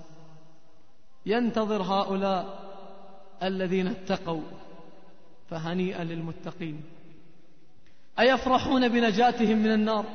[1.26, 2.65] ينتظر هؤلاء
[3.44, 4.42] الذين اتقوا
[5.50, 6.82] فهنيئا للمتقين.
[8.20, 10.06] أيفرحون بنجاتهم من النار؟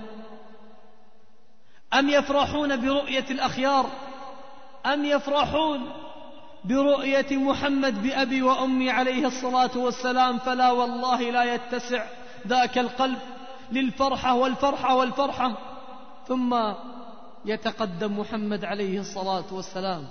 [1.94, 3.86] أم يفرحون برؤية الأخيار؟
[4.86, 5.92] أم يفرحون
[6.64, 12.04] برؤية محمد بأبي وأمي عليه الصلاة والسلام؟ فلا والله لا يتسع
[12.46, 13.18] ذاك القلب
[13.72, 15.56] للفرحة والفرحة والفرحة.
[16.28, 16.72] ثم
[17.44, 20.08] يتقدم محمد عليه الصلاة والسلام.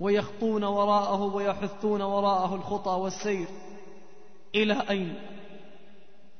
[0.00, 3.46] ويخطون وراءه ويحثون وراءه الخطى والسير.
[4.54, 5.14] إلى أين؟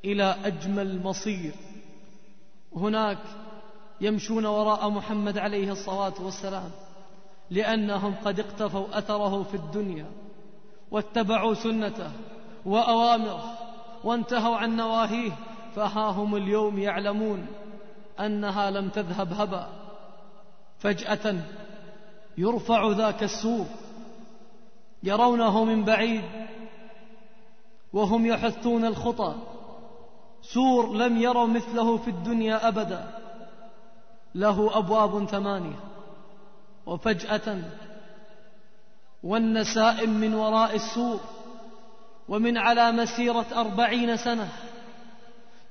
[0.05, 1.53] إلى أجمل مصير
[2.77, 3.19] هناك
[4.01, 6.71] يمشون وراء محمد عليه الصلاة والسلام
[7.51, 10.07] لأنهم قد اقتفوا أثره في الدنيا
[10.91, 12.11] واتبعوا سنته
[12.67, 13.59] وأوامره
[14.05, 15.33] وانتهوا عن نواهيه.
[15.79, 17.47] فها هم اليوم يعلمون
[18.21, 19.69] أنها لم تذهب هبا
[20.79, 21.35] فجأة
[22.39, 23.67] يرفع ذاك السور
[25.03, 26.25] يرونه من بعيد
[27.93, 29.35] وهم يحثون الخطى
[30.43, 33.19] سور لم يروا مثله في الدنيا أبدا.
[34.35, 35.77] له أبواب ثمانية.
[36.87, 37.59] وفجأة
[39.23, 41.21] والنسائم من وراء السور
[42.29, 44.49] ومن على مسيرة أربعين سنة.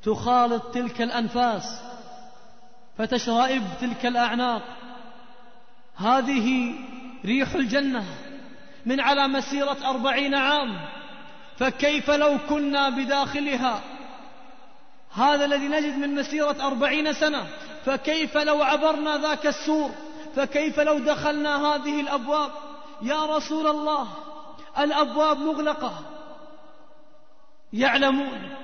[0.03, 1.81] تخالط تلك الأنفاس
[2.97, 4.61] فتشرئب تلك الأعناق.
[5.97, 6.73] هذه
[7.25, 8.05] ريح الجنة
[8.85, 10.79] من على مسيرة أربعين عام
[11.57, 13.81] فكيف لو كنا بداخلها؟
[15.13, 17.47] هذا الذي نجد من مسيرة أربعين سنة
[17.85, 19.91] فكيف لو عبرنا ذاك السور؟
[20.35, 22.51] فكيف لو دخلنا هذه الأبواب؟
[23.01, 24.07] يا رسول الله
[24.79, 25.99] الأبواب مغلقة.
[27.73, 28.55] يعلمون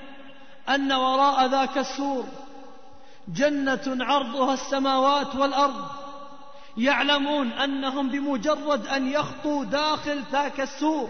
[0.70, 2.26] أن وراء ذاك السور
[3.28, 6.03] جنة عرضها السماوات والأرض.
[6.78, 11.10] يعلمون أنهم بمجرد أن يخطوا داخل ذاك السور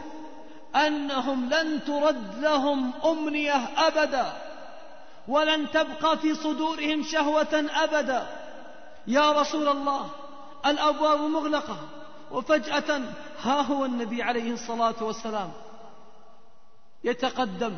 [0.75, 4.33] أنهم لن ترد لهم أمنية أبدا
[5.27, 8.27] ولن تبقى في صدورهم شهوة أبدا.
[9.07, 10.09] يا رسول الله
[10.65, 11.77] الأبواب مغلقة
[12.31, 13.01] وفجأة
[13.41, 15.51] ها هو النبي عليه الصلاة والسلام
[17.03, 17.73] يتقدم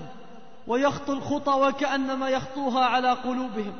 [0.68, 3.74] ويخطو الخطى وكأنما يخطوها على قلوبهم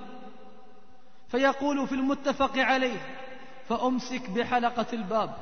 [1.28, 3.25] فيقول في المتفق عليه
[3.70, 5.36] فأمسك بحلقة الباب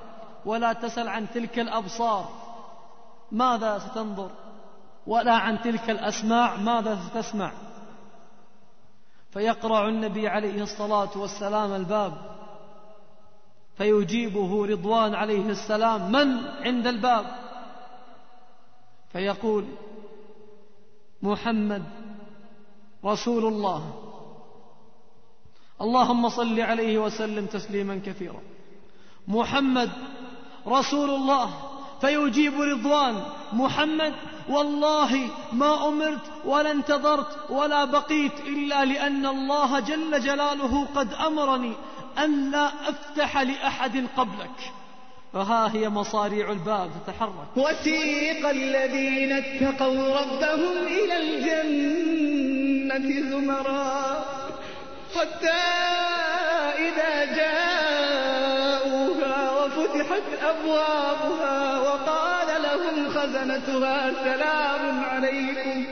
[0.46, 2.30] ولا تسل عن تلك الأبصار.
[3.32, 4.30] ماذا ستنظر؟
[5.08, 7.52] ولا عن تلك الأسماع ماذا ستسمع؟
[9.32, 12.14] فيقرع النبي عليه الصلاة والسلام الباب
[13.78, 16.12] فيجيبه رضوان عليه السلام.
[16.12, 17.26] من عند الباب؟
[19.12, 19.66] فيقول
[21.22, 21.84] محمد
[23.06, 24.03] رسول الله.
[25.82, 28.42] اللهم صل عليه وسلم تسليما كثيرا.
[29.28, 29.90] محمد
[30.68, 31.50] رسول الله
[32.02, 33.24] فيجيب رضوان.
[33.54, 34.14] محمد
[34.50, 41.74] والله ما أمرت ولا انتظرت ولا بقيت إلا لأن الله جل جلاله قد أمرني
[42.18, 44.74] أن لا أفتح لأحد قبلك.
[45.34, 47.58] فها هي مصاريع الباب تتحرك.
[47.58, 54.33] وسيق الذين اتقوا ربهم إلى الجنة زمرا.
[55.16, 55.62] حتى
[56.80, 57.26] إذا
[58.16, 65.86] جاءوها وفتحت أبوابها وقال لهم خزنتها سلام عليكم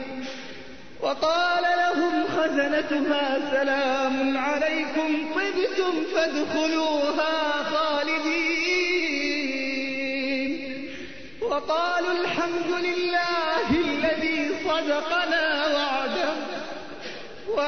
[1.00, 9.22] وقال لهم خزنتها سلام عليكم طبتم فادخلوها خالدين
[11.42, 15.91] وقالوا الحمد لله الذي صدقنا وعده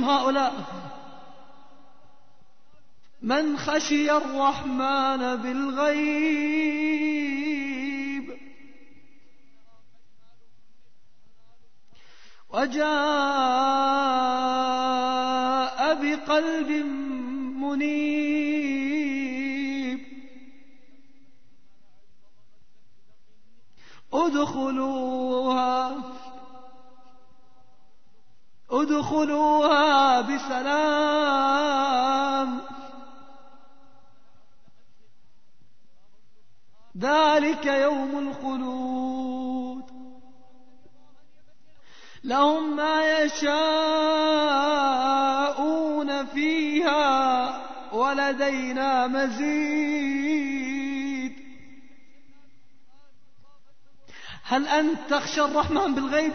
[0.00, 0.54] هم هؤلاء.
[3.22, 6.20] من خشي الرحمن بالغيب.
[12.50, 12.80] وجاء
[15.94, 16.70] بقلب
[17.56, 18.20] منيب.
[24.12, 25.96] ادخلوها.
[28.70, 31.80] ادخلوها بسلام.
[36.98, 39.84] ذلك يوم الخلود.
[42.24, 43.56] لهم ما يشاءون
[46.26, 47.60] فيها
[47.92, 50.40] ولدينا مزيد.
[54.44, 56.32] هل أنت تخشى الرحمن بالغيب؟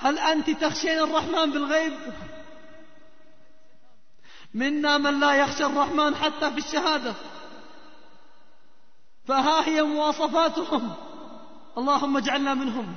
[0.00, 1.92] هل أنت تخشين الرحمن بالغيب؟
[4.54, 7.14] منا من لا يخشى الرحمن حتى في الشهادة.
[9.26, 10.92] فها هي مواصفاتهم.
[11.78, 12.94] اللهم اجعلنا منهم.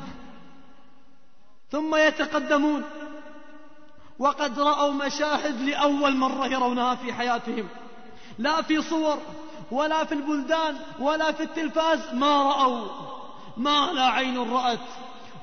[1.72, 2.84] ثم يتقدمون.
[4.20, 7.68] وقد رأوا مشاهد لأول مرة يرونها في حياتهم.
[8.38, 9.18] لا في صور
[9.72, 12.88] ولا في البلدان ولا في التلفاز ما رأوا.
[13.58, 14.80] ما لا عين رأت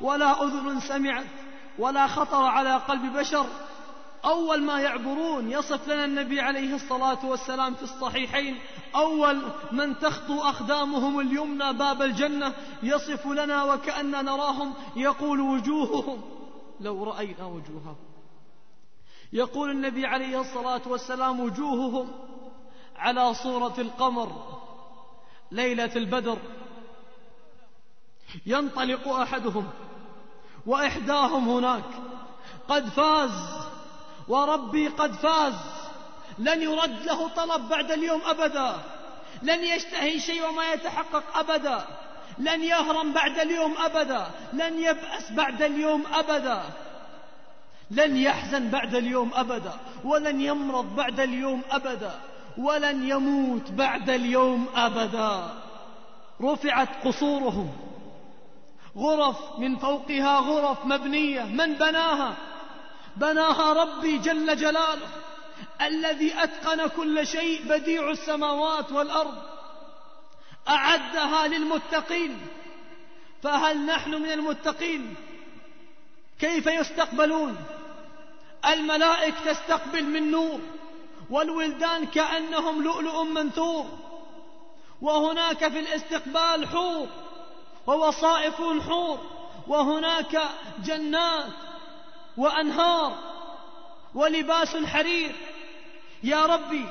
[0.01, 1.40] ولا أذن سمعت.
[1.81, 3.47] ولا خطر على قلب بشر.
[4.25, 8.59] أول ما يعبرون يصف لنا النبي عليه الصلاة والسلام في الصحيحين.
[8.95, 16.23] أول من تخطو أقدامهم اليمنى باب الجنة يصف لنا وكأن نراهم يقول وجوههم.
[16.81, 17.97] لو رأينا وجوههم.
[19.33, 22.09] يقول النبي عليه الصلاة والسلام وجوههم
[22.97, 24.59] على صورة القمر
[25.51, 26.39] ليلة البدر.
[28.47, 29.69] ينطلق أحدهم.
[30.67, 31.85] وإحداهم هناك.
[32.69, 33.31] قد فاز
[34.29, 35.55] وربي قد فاز.
[36.39, 38.75] لن يرد له طلب بعد اليوم أبدا.
[39.43, 41.85] لن يشتهي شيء وما يتحقق أبدا.
[42.39, 44.27] لن يهرم بعد اليوم أبدا.
[44.53, 46.63] لن يبأس بعد اليوم أبدا.
[47.91, 49.73] لن يحزن بعد اليوم أبدا.
[50.05, 52.21] ولن يمرض بعد اليوم أبدا.
[52.59, 55.55] ولن يموت بعد اليوم أبدا.
[56.43, 57.90] رفعت قصورهم.
[58.97, 61.43] غرف من فوقها غرف مبنية.
[61.43, 62.37] من بناها؟
[63.17, 65.09] بناها ربي جل جلاله
[65.81, 69.35] الذي أتقن كل شيء بديع السماوات والأرض
[70.69, 72.41] أعدها للمتقين.
[73.43, 75.15] فهل نحن من المتقين؟
[76.41, 77.57] كيف يستقبلون؟
[78.67, 80.61] الملائك تستقبل من نور
[81.31, 83.87] والولدان كأنهم لؤلؤ منثور
[85.03, 87.09] وهناك في الاستقبال حور.
[87.91, 89.19] ووصائف حور
[89.69, 90.43] وهناك
[90.85, 91.53] جنات
[92.37, 93.19] وأنهار
[94.15, 95.35] ولباس حرير.
[96.23, 96.85] يا ربي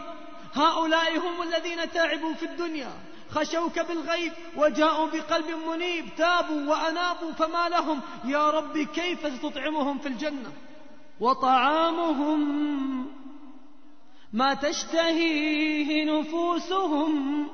[0.53, 2.91] هؤلاء هم الذين تعبوا في الدنيا
[3.31, 10.51] خشوك بالغيب وجاءوا بقلب منيب تابوا وأنابوا فما لهم؟ يا ربي كيف ستطعمهم في الجنة؟
[11.19, 12.39] وطعامهم
[14.33, 17.47] ما تشتهيه نفوسهم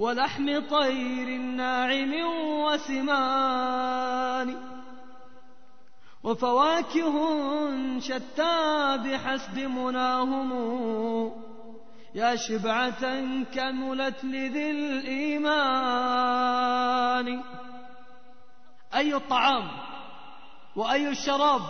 [0.00, 2.12] ولحم طير ناعم
[2.64, 4.56] وسمان
[6.24, 7.16] وفواكه
[7.98, 10.50] شتى بحسب مناهم
[12.14, 13.20] يا شبعة
[13.54, 15.60] كملت لذي الإيمان
[18.94, 19.68] أي الطعام
[20.76, 21.62] وأي الشراب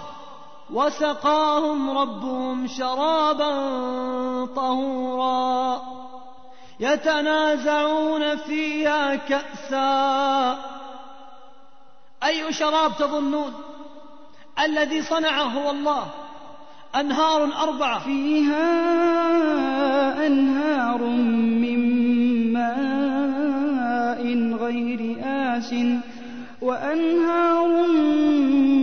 [0.71, 3.51] وسقاهم ربهم شرابا
[4.47, 5.81] طهورا
[6.81, 10.59] يتنازعون فيها كأسا.
[12.25, 13.53] أي شراب تظنون؟
[14.65, 16.07] الذي صنعه هو الله
[16.97, 17.99] أنهار أربعة.
[17.99, 18.67] فيها
[20.27, 21.81] أنهار من
[22.53, 24.23] ماء
[24.65, 25.75] غير آس
[26.63, 27.87] وأنهار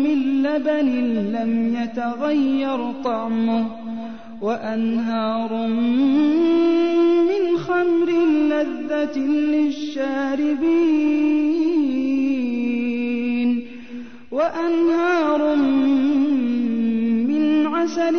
[0.03, 0.87] من لبن
[1.35, 3.67] لم يتغير طعمه
[4.41, 5.67] وأنهار
[7.67, 8.09] خمر
[8.51, 9.17] لذة
[9.53, 10.07] للشاربين
[14.31, 15.41] وأنهار
[17.77, 18.17] عسل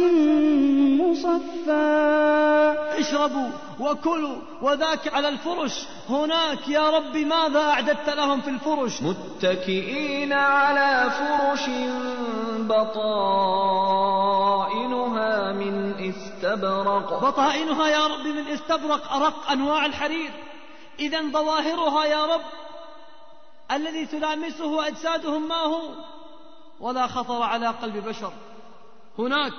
[1.02, 1.88] مصفى.
[2.98, 3.50] اشربوا
[3.80, 5.86] وكلوا وذاك على الفرش.
[6.09, 11.70] هناك يا رب ماذا أعددت لهم في الفرش؟ متكئين على فرش
[12.59, 13.52] بطائنها
[15.52, 17.20] من استبرق.
[17.24, 20.30] بطائنها يا رب من استبرق أرق أنواع الحرير.
[20.98, 22.40] إذا ظواهرها يا رب
[23.72, 25.82] الذي تلامسه أجسادهم ما هو؟
[26.80, 28.32] ولا خطر على قلب بشر.
[29.18, 29.54] هناك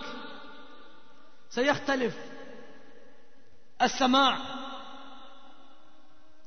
[1.49, 2.18] سيختلف
[3.82, 4.38] السماع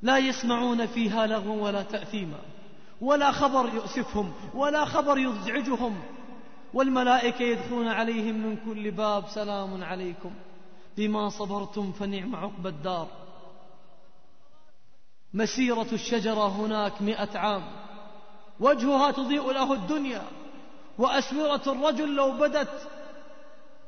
[0.02, 2.38] لا يسمعون فيها لغوا ولا تأثيما
[3.00, 6.02] ولا خبر يؤسفهم ولا خبر يزعجهم
[6.74, 10.34] والملائكة يدخلون عليهم من كل باب سلام عليكم
[10.96, 13.08] بما صبرتم فنعم عقب الدار.
[15.34, 17.62] مسيرة الشجرة هناك مئة عام
[18.60, 20.22] وجهها تضيء له الدنيا
[20.98, 22.88] وأسورة الرجل لو بدت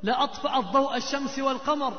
[0.05, 1.93] لأطفأت ضوء الشمس والقمر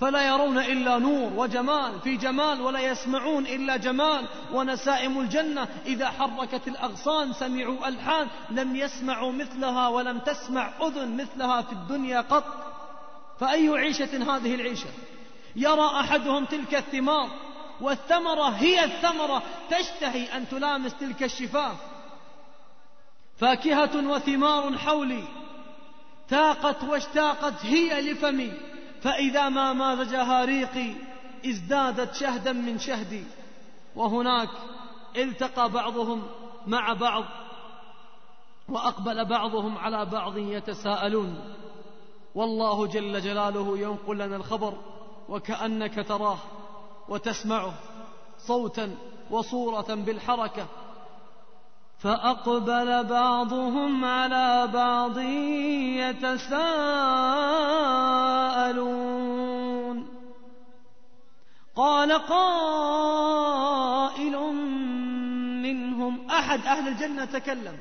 [0.00, 5.68] فلا يرون إلا نور وجمال في جمال ولا يسمعون إلا جمال ونسائم الجنة.
[5.86, 12.44] إذا حركت الأغصان سمعوا ألحان لم يسمعوا مثلها ولم تسمع أذن مثلها في الدنيا قط.
[13.40, 14.88] فأي عيشة هذه العيشة؟
[15.56, 17.28] يرى أحدهم تلك الثمار
[17.80, 21.74] والثمرة هي الثمرة تشتهي أن تلامس تلك الشفاه
[23.38, 25.24] فاكهة وثمار حولي
[26.34, 28.52] تاقت واشتاقت هي لفمي
[29.02, 30.92] فإذا ما مازجها ريقي
[31.46, 33.24] ازدادت شهدا من شهدي.
[33.96, 34.48] وهناك
[35.16, 36.22] التقى بعضهم
[36.66, 37.24] مع بعض
[38.68, 41.54] وأقبل بعضهم على بعض يتساءلون.
[42.34, 44.74] والله جل جلاله ينقل لنا الخبر
[45.28, 46.38] وكأنك تراه
[47.08, 47.74] وتسمعه
[48.38, 48.96] صوتا
[49.30, 50.66] وصورة بالحركة
[52.04, 55.18] فأقبل بعضهم على بعض
[55.98, 56.64] يتساءلون.
[61.76, 62.52] قال قائل
[65.62, 67.78] منهم أحد أهل الجنة تكلم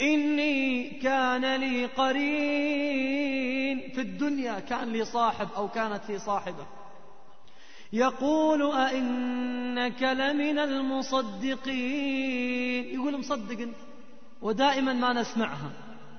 [0.00, 6.66] إني كان لي قرين في الدنيا كان لي صاحب أو كانت لي صاحبة.
[7.92, 11.64] يقول أئنك لمن المصدقين.
[12.94, 13.76] يقول مصدق أنت
[14.42, 15.70] ودائما ما نسمعها.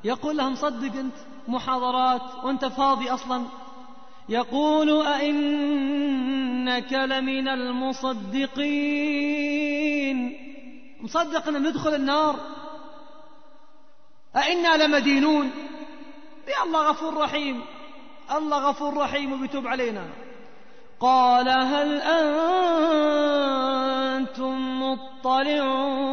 [0.04, 1.16] يقول لها مصدق أنت
[1.48, 3.44] محاضرات وأنت فاضي أصلا.
[4.30, 8.58] يقول أئنك لمن المصدقين.
[11.02, 12.40] مصدق أن ندخل النار.
[14.36, 15.52] أئنا لمدينون.
[16.48, 17.62] يا الله غفور رحيم.
[18.32, 20.27] الله غفور رحيم وبيتوب علينا.
[21.02, 22.02] قال هل
[24.18, 26.08] أنتم مطلعون؟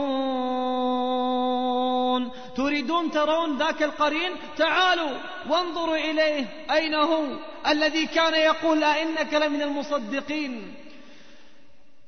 [2.57, 5.11] تريدون ترون ذاك القرين؟ تعالوا
[5.51, 6.47] وانظروا إليه.
[6.71, 7.25] أين هو؟
[7.67, 10.75] الذي كان يقول أئنك لمن المصدقين.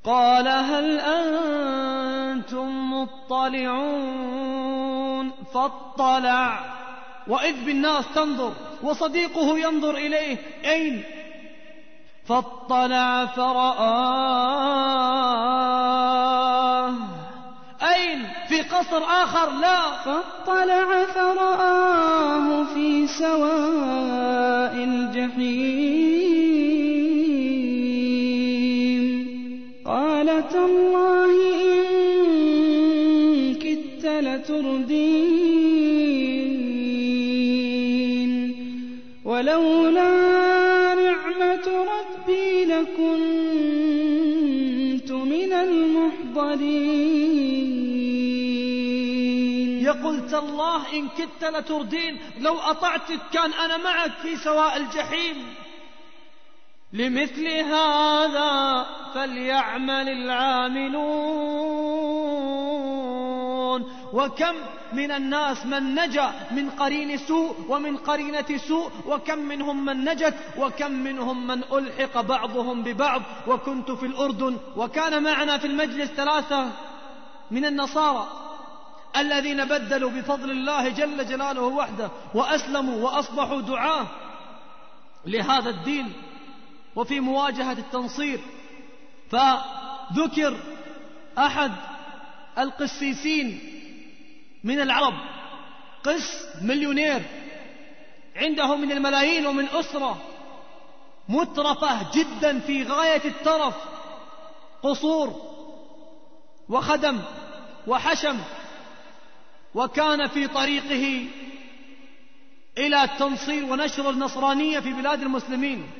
[0.05, 4.47] قال هل أنتم مطلعون؟
[5.55, 6.77] فاطلع.
[7.29, 8.53] وإذ بالناس تنظر
[8.83, 10.37] وصديقه ينظر إليه.
[10.65, 11.05] أين؟
[12.29, 13.77] فاطلع فرآه.
[17.83, 19.81] أين؟ في قصر آخر؟ لا.
[20.05, 25.77] فاطلع فرآه في سواء الجحيم.
[29.87, 31.31] قال تالله
[31.75, 35.47] إن كدت لتردين.
[39.25, 40.36] ولولا
[46.37, 47.87] المحضرين
[49.85, 55.55] يقول تالله إن كدت لتردين لو أطعتك كان أنا معك في سواء الجحيم.
[56.93, 61.07] لمثل هذا فليعمل العاملون.
[64.13, 64.55] وكم
[64.97, 70.93] من الناس من نجا من قرين سوء ومن قرينة سوء وكم منهم من نجت وكم
[70.93, 73.23] منهم من ألحق بعضهم ببعض.
[73.47, 76.71] وكنت في الأردن وكان معنا في المجلس ثلاثة
[77.51, 78.27] من النصارى
[79.17, 84.07] الذين بدلوا بفضل الله جل جلاله وحده وأسلموا وأصبحوا دعاة
[85.27, 86.13] لهذا الدين
[86.97, 88.41] وفي مواجهة التنصير.
[89.31, 90.57] فذكر
[91.39, 91.73] أحد
[92.59, 93.76] القسيسين
[94.65, 95.15] من العرب.
[96.05, 97.23] قس مليونير.
[98.37, 100.19] عنده من الملايين ومن أسرة.
[101.29, 103.75] مترفة جدا في غاية الترف
[104.83, 105.43] قصور
[106.69, 107.21] وخدم
[107.87, 108.39] وحشم.
[109.75, 111.27] وكان في طريقه
[112.79, 115.91] إلى التنصير ونشر النصرانية في بلاد المسلمين.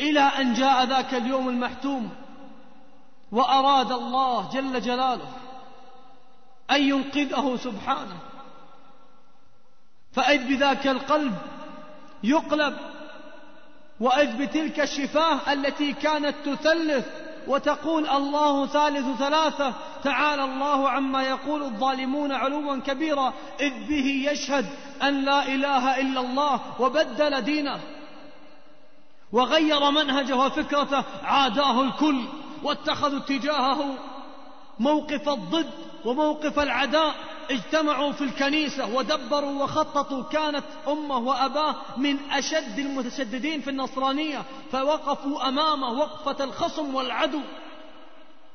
[0.00, 2.10] إلى أن جاء ذاك اليوم المحتوم.
[3.32, 5.28] وأراد الله جل جلاله
[6.70, 8.18] أن ينقذه سبحانه.
[10.12, 11.34] فإذ بذاك القلب
[12.24, 12.76] يقلب
[14.00, 17.06] وإذ بتلك الشفاه التي كانت تثلث
[17.46, 24.66] وتقول الله ثالث ثلاثة تعالى الله عما يقول الظالمون علوا كبيرا إذ به يشهد
[25.02, 27.80] أن لا إله إلا الله وبدل دينه
[29.32, 32.24] وغير منهجه وفكرته عاداه الكل
[32.62, 33.94] واتخذوا اتجاهه
[34.78, 37.14] موقف الضد وموقف العداء
[37.50, 44.42] اجتمعوا في الكنيسة ودبروا وخططوا كانت أمه وأباه من أشد المتشددين في النصرانية
[44.72, 47.40] فوقفوا أمامه وقفة الخصم والعدو.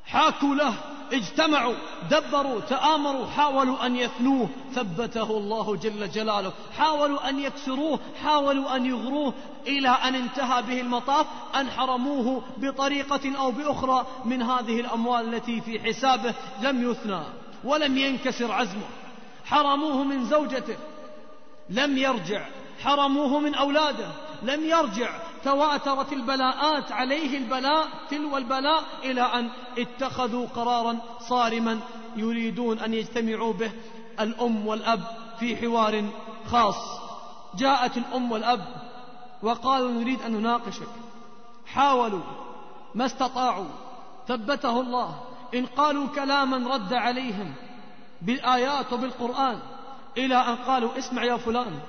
[0.07, 0.73] حاكوا له
[1.13, 1.75] اجتمعوا
[2.11, 6.53] دبروا تآمروا حاولوا أن يثنوه ثبته الله جل جلاله.
[6.77, 9.33] حاولوا أن يكسروه حاولوا أن يغروه
[9.67, 11.25] إلى أن انتهى به المطاف
[11.55, 17.21] أن حرموه بطريقة أو بأخرى من هذه الأموال التي في حسابه لم يثنى
[17.63, 18.87] ولم ينكسر عزمه.
[19.45, 20.77] حرموه من زوجته
[21.69, 22.45] لم يرجع.
[22.83, 24.07] حرموه من أولاده
[24.43, 25.09] لم يرجع.
[25.45, 31.79] تواترت البلاءات عليه البلاء تلو البلاء إلى أن اتخذوا قرارا صارما
[32.15, 33.71] يريدون أن يجتمعوا به
[34.19, 35.03] الأم والأب
[35.39, 36.05] في حوار
[36.51, 36.75] خاص.
[37.55, 38.65] جاءت الأم والأب
[39.43, 40.87] وقالوا نريد أن نناقشك.
[41.65, 42.23] حاولوا
[42.95, 43.69] ما استطاعوا.
[44.27, 45.19] ثبته الله.
[45.55, 47.53] إن قالوا كلاما رد عليهم
[48.21, 49.59] بالآيات وبالقرآن
[50.17, 51.79] إلى أن قالوا اسمع يا فلان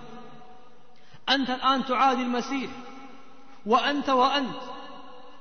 [1.28, 2.70] أنت الآن تعادي المسيح.
[3.66, 4.60] وأنت وأنت.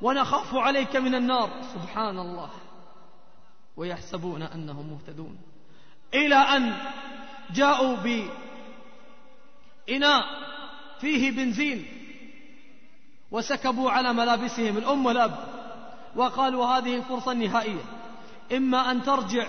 [0.02, 1.50] ونخاف عليك من النار.
[1.74, 2.50] سبحان الله
[3.78, 5.38] ويحسبون أنهم مهتدون.
[6.14, 6.74] إلى أن
[7.54, 7.96] جاءوا
[9.88, 10.26] بإناء
[11.00, 11.86] فيه بنزين.
[13.32, 14.78] وسكبوا على ملابسهم.
[14.78, 15.38] الأم والأب.
[16.16, 17.82] وقالوا هذه الفرصة النهائية
[18.52, 19.48] إما أن ترجع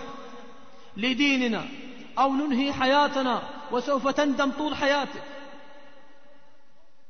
[0.96, 1.64] لديننا
[2.18, 3.42] أو ننهي حياتنا.
[3.72, 5.35] وسوف تندم طول حياتك.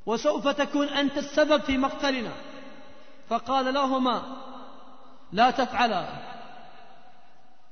[0.07, 2.33] وسوف تكون أنت السبب في مقتلنا.
[3.29, 4.23] فقال لهما
[5.33, 6.07] لا تفعلا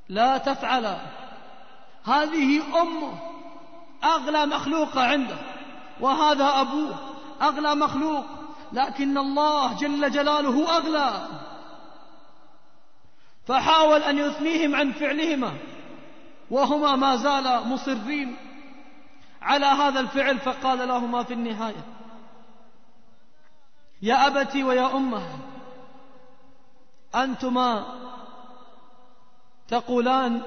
[0.09, 0.97] لا تفعلا
[2.05, 3.19] هذه أمه
[4.05, 5.37] أغلى مخلوقة عنده
[6.01, 6.95] وهذا أبوه
[7.43, 8.25] أغلى مخلوق
[8.73, 11.29] لكن الله جل جلاله أغلى.
[13.47, 15.53] فحاول أن يثنيهم عن فعلهما
[16.51, 18.37] وهما ما زالا مصرين
[19.43, 21.85] على هذا الفعل فقال لهما في النهاية
[24.05, 25.23] يا أبتي ويا أمة
[27.15, 27.87] أنتما
[29.69, 30.43] تقولان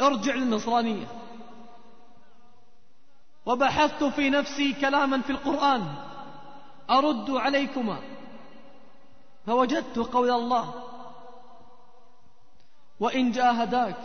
[0.00, 1.06] ارجع للنصرانية.
[3.46, 5.94] وبحثت في نفسي كلاما في القرآن
[6.90, 7.98] أرد عليكما.
[9.46, 10.74] فوجدت قول الله
[13.00, 13.96] وإن جاهداك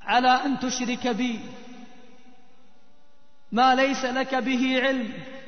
[0.00, 1.40] على أن تشرك بي
[3.52, 5.39] ما ليس لك به علم.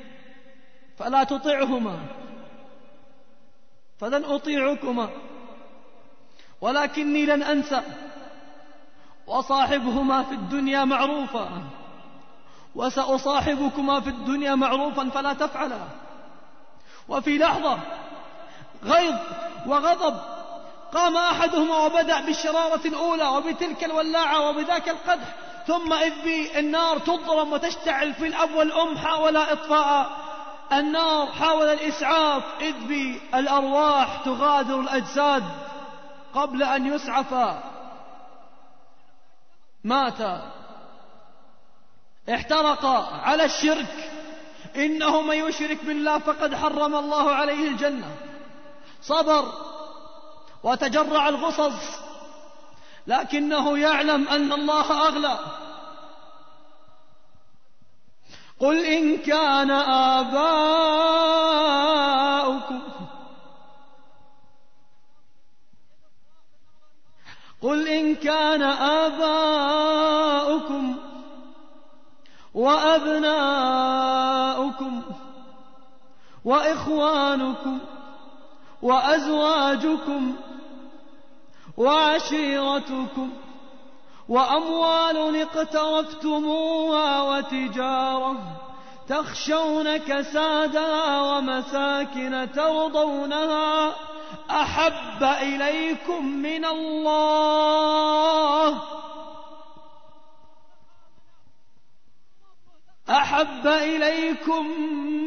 [1.02, 1.98] فلا تطعهما
[4.00, 5.08] فلن أطيعكما.
[6.60, 7.82] ولكني لن أنسى.
[9.26, 11.48] وصاحبهما في الدنيا معروفا.
[12.74, 15.78] وسأصاحبكما في الدنيا معروفا فلا تفعلا.
[17.08, 17.78] وفي لحظة
[18.84, 19.14] غيظ
[19.66, 20.16] وغضب
[20.92, 25.34] قام أحدهما وبدأ بالشرارة الأولى وبتلك الولاعة وبذاك القدح.
[25.66, 30.21] ثم إذ بالنار تضرم وتشتعل في الأب والأم حاول إطفاء.
[30.72, 35.44] النار حاول الإسعاف إذ بالأرواح تغادر الأجساد
[36.34, 37.62] قبل أن يسعفا
[39.84, 40.42] مات.
[42.34, 42.86] احترق
[43.24, 44.10] على الشرك.
[44.76, 48.16] إنه من يشرك بالله فقد حرم الله عليه الجنة.
[49.02, 49.52] صبر
[50.62, 51.98] وتجرع الغصص
[53.06, 55.38] لكنه يعلم أن الله أغلى.
[58.62, 59.70] قل إن كان
[60.20, 60.62] آباؤكم
[67.62, 68.62] قل إن كان
[69.02, 70.32] آباؤكم
[72.54, 73.42] وأبناؤكم
[76.44, 77.78] وإخوانكم
[78.82, 80.36] وأزواجكم
[81.76, 83.30] وعشيرتكم
[84.28, 88.36] وأموال اقترفتموها وتجارة
[89.08, 93.94] تخشون كسادها ومساكن ترضونها
[94.50, 98.02] أحب إليكم من الله.
[103.10, 104.66] أحب إليكم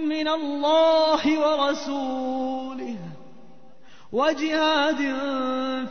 [0.10, 2.98] من الله ورسوله
[4.12, 4.98] وجهاد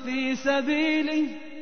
[0.05, 1.54] في سبيله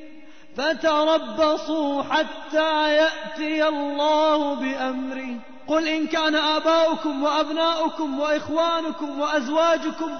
[0.56, 5.40] فتربصوا حتى يأتي الله بأمره.
[5.68, 10.10] قل إن كان آباؤكم وأبناؤكم وإخوانكم وأزواجكم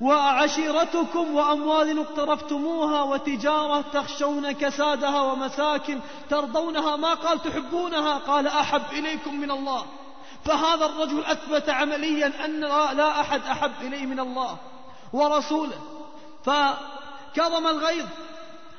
[0.00, 6.00] وعشيرتكم وأموال اقترفتموها وتجارة تخشون كسادها ومساكن
[6.30, 9.84] ترضونها ما قال تحبونها قال أحب إليكم من الله.
[10.44, 12.60] فهذا الرجل أثبت عمليا أن
[12.96, 14.56] لا أحد أحب إليه من الله
[15.12, 15.78] ورسوله.
[16.44, 18.06] فكظم الغيظ.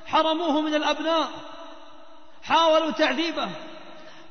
[0.06, 1.30] حرموه من الأبناء.
[2.44, 3.50] حاولوا تعذيبه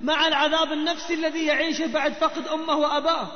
[0.01, 3.27] مع العذاب النفسي الذي يعيشه بعد فقد أمه وأباه.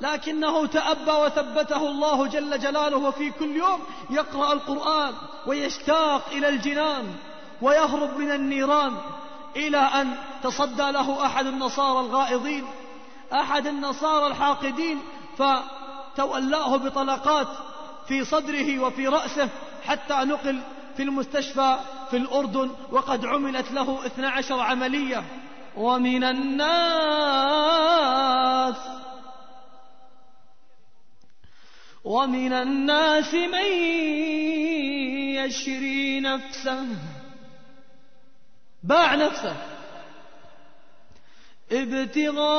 [0.00, 3.80] لكنه تأبى وثبته الله جل جلاله وفي كل يوم
[4.10, 5.14] يقرأ القرآن
[5.46, 7.14] ويشتاق إلى الجنان
[7.62, 8.96] ويهرب من النيران
[9.56, 12.66] إلى أن تصدى له أحد النصارى الغائضين
[13.32, 15.00] أحد النصارى الحاقدين
[15.38, 17.48] فتولاه بطلقات
[18.08, 19.48] في صدره وفي رأسه
[19.86, 20.60] حتى نقل
[20.96, 21.78] في المستشفى
[22.10, 25.24] في الأردن وقد عملت له 12 عملية.
[25.76, 26.74] ومن الناس
[32.04, 33.66] ومن الناس من
[35.34, 36.86] يشري نفسه.
[38.82, 39.56] باع نفسه.
[41.72, 42.58] ابتغاء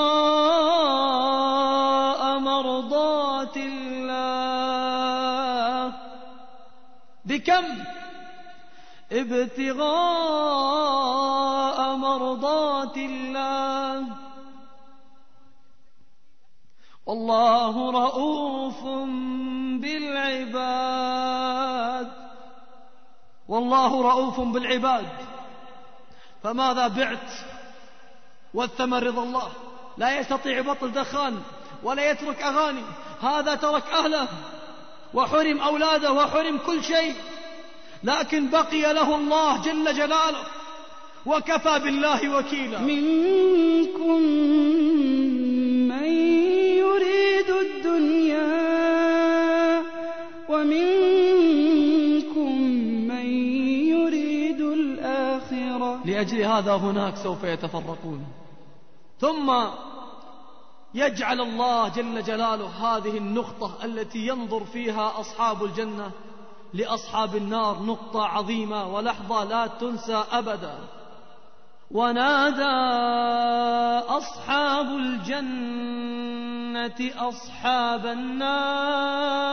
[2.39, 4.85] مرضات الله.
[7.25, 7.94] بكم؟
[9.15, 9.85] ابتغاء
[11.95, 14.07] مرضات الله.
[17.05, 18.83] والله رؤوف
[19.81, 20.65] بالعباد.
[23.47, 25.07] والله رؤوف بالعباد.
[26.43, 27.31] فماذا بعت؟
[28.53, 29.51] والثمن رضا الله.
[29.97, 31.41] لا يستطيع بطل دخان
[31.83, 32.83] ولا يترك أغاني.
[33.21, 34.27] هذا ترك أهله.
[35.13, 37.15] وحرم أولاده وحرم كل شيء.
[38.05, 40.43] لكن بقي له الله جل جلاله
[41.25, 42.79] وكفى بالله وكيلا.
[42.79, 44.21] منكم
[45.89, 46.07] من
[46.77, 48.45] يريد الدنيا
[50.49, 52.61] ومنكم
[53.07, 53.25] من
[53.89, 56.01] يريد الآخرة.
[56.05, 58.25] لأجل هذا هناك سوف يتفرقون.
[59.19, 59.53] ثم
[60.93, 66.11] يجعل الله جل جلاله هذه النقطة التي ينظر فيها أصحاب الجنة
[66.75, 70.77] لأصحاب النار نقطة عظيمة ولحظة لا تنسى أبدا.
[71.91, 72.63] ونادى
[74.09, 76.15] أصحاب الجنة
[77.17, 79.45] أصحاب النار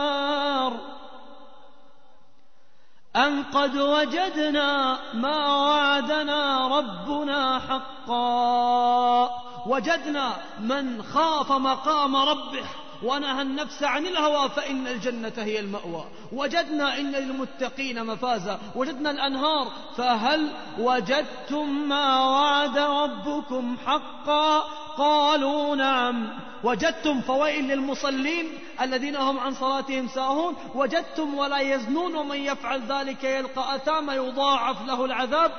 [3.15, 9.29] أن قد وجدنا ما وعدنا ربنا حقا.
[9.67, 12.65] وجدنا من خاف مقام ربه
[13.03, 16.05] ونهى النفس عن الهوى فإن الجنة هي المأوى.
[16.31, 18.59] وجدنا إن للمتقين مفازا.
[18.75, 19.67] وجدنا الأنهار.
[19.97, 24.59] فهل وجدتم ما وعد ربكم حقا؟
[24.97, 26.29] قالوا نعم.
[26.63, 28.45] وجدتم فوائل للمصلين
[28.81, 30.55] الذين هم عن صلاتهم ساهون.
[30.75, 35.51] وجدتم ولا يزنون ومن يفعل ذلك يلقى أثاما يضاعف له العذاب.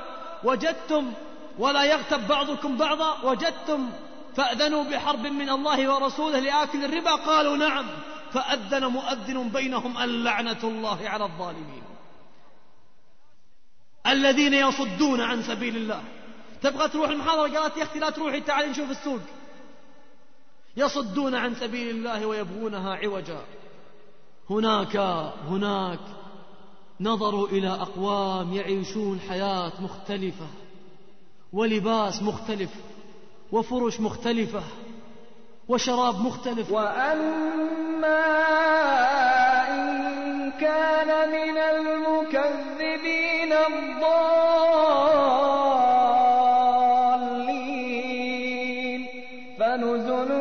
[0.43, 1.13] وجدتم
[1.59, 3.17] ولا يغتب بعضكم بعضا.
[3.23, 3.89] وجدتم
[4.35, 7.15] فأذنوا بحرب من الله ورسوله لآكل الربا.
[7.15, 7.85] قالوا نعم.
[8.31, 11.83] فأذن مؤذن بينهم اللعنة الله على الظالمين.
[14.07, 16.03] الذين يصدون عن سبيل الله.
[16.61, 19.21] تبغى تروح المحاضرة؟ قالت يا أختي لا تروحي تعالي نشوف السوق.
[20.77, 23.41] يصدون عن سبيل الله ويبغونها عوجا.
[24.49, 24.97] هناك
[25.47, 25.99] هناك
[27.01, 30.47] نظروا إلى أقوام يعيشون حياة مختلفة
[31.53, 32.69] ولباس مختلف.
[33.51, 34.63] وفرش مختلفة
[35.67, 36.71] وشراب مختلف.
[36.71, 38.25] وأما
[39.69, 44.25] إن كان من المكذبين الضالين
[49.59, 50.31] فنزل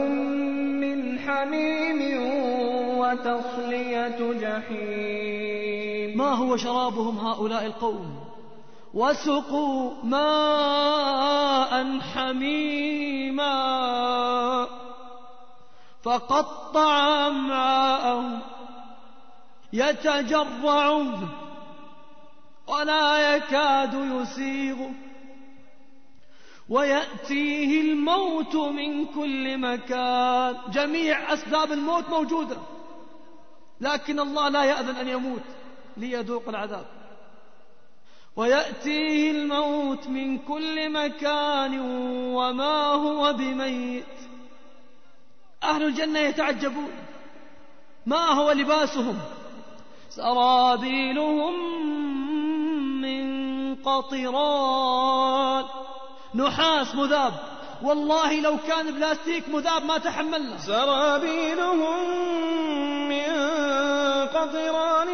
[0.81, 2.01] من حميم
[2.99, 6.19] وتصلية جحيم.
[6.19, 8.24] ما هو شرابهم هؤلاء القوم؟
[8.95, 13.55] وسقوا ماء حميما
[16.03, 18.41] فقطع أمعاءهم
[19.73, 21.29] يتجرعون
[22.67, 24.77] ولا يكاد يسيغ
[26.69, 30.57] ويأتيه الموت من كل مكان.
[30.69, 32.57] جميع أسباب الموت موجودة
[33.81, 35.43] لكن الله لا يأذن أن يموت
[35.97, 37.04] ليذوق العذاب.
[38.37, 41.81] ويأتيه الموت من كل مكان
[42.35, 44.05] وما هو بميت.
[45.63, 46.91] أهل الجنة يتعجبون.
[48.07, 49.19] ما هو لباسهم؟
[50.11, 51.55] سرابيلهم
[53.01, 55.65] من قطران.
[56.35, 57.33] نحاس مذاب.
[57.83, 60.59] والله لو كان بلاستيك مذاب ما تحملنا.
[60.59, 62.09] سرابيلهم
[63.09, 63.54] من
[64.45, 65.09] قطران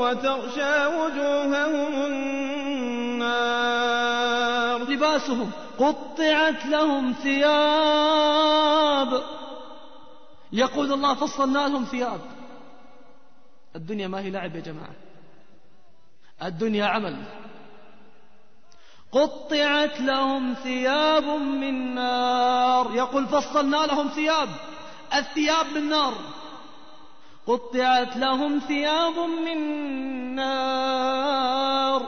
[0.00, 3.58] وتغشى وجوههم النار.
[4.82, 9.22] لباسهم قطعت لهم ثياب.
[10.52, 12.20] يقول الله فصلنا لهم ثياب.
[13.76, 14.94] الدنيا ما هي لعب يا جماعة.
[16.42, 17.16] الدنيا عمل.
[19.12, 22.90] قطعت لهم ثياب من نار.
[22.94, 24.48] يقول فصلنا لهم ثياب.
[25.14, 26.14] الثياب من نار.
[27.48, 29.58] قطعت لهم ثياب من
[30.34, 32.02] نار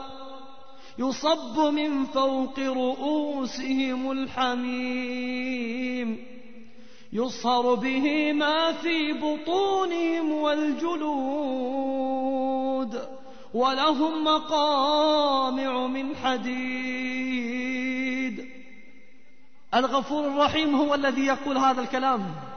[0.99, 5.51] يصب من فوق رؤوسهم الحميم
[7.13, 11.81] يصهر به ما في بطونهم والجلود
[13.55, 17.51] ولهم مقامع من حديد.
[19.75, 22.50] الغفور الرحيم هو الذي يقول هذا الكلام.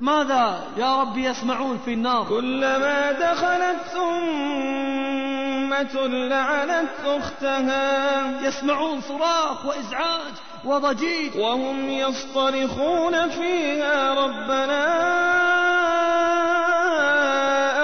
[0.00, 8.46] ماذا يا رب يسمعون في النار؟ كلما دخلت أمة لعنت أختها.
[8.46, 10.32] يسمعون صراخ وإزعاج
[10.64, 11.36] وضجيج.
[11.36, 14.86] وهم يصطرخون فيها ربنا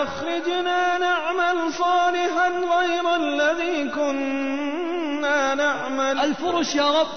[0.03, 6.21] أخرجنا نعمل صالحا غير الذي كنا نعمل.
[6.21, 7.09] الفرش يا رب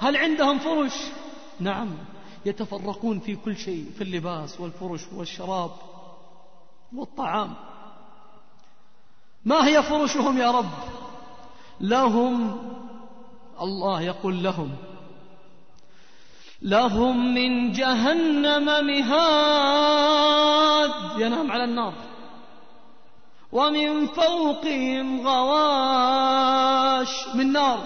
[0.00, 0.94] هل عندهم فرش؟
[1.60, 1.88] نعم.
[2.46, 5.70] يتفرقون في كل شيء في اللباس والفرش والشراب
[6.94, 7.54] والطعام.
[9.44, 10.70] ما هي فرشهم يا رب؟
[11.80, 12.58] لهم
[13.60, 14.76] الله يقول لهم
[16.62, 20.40] لهم من جهنم مهاد.
[21.20, 21.94] ينام على النار.
[23.52, 27.08] ومن فوقهم غواش.
[27.34, 27.78] من نار.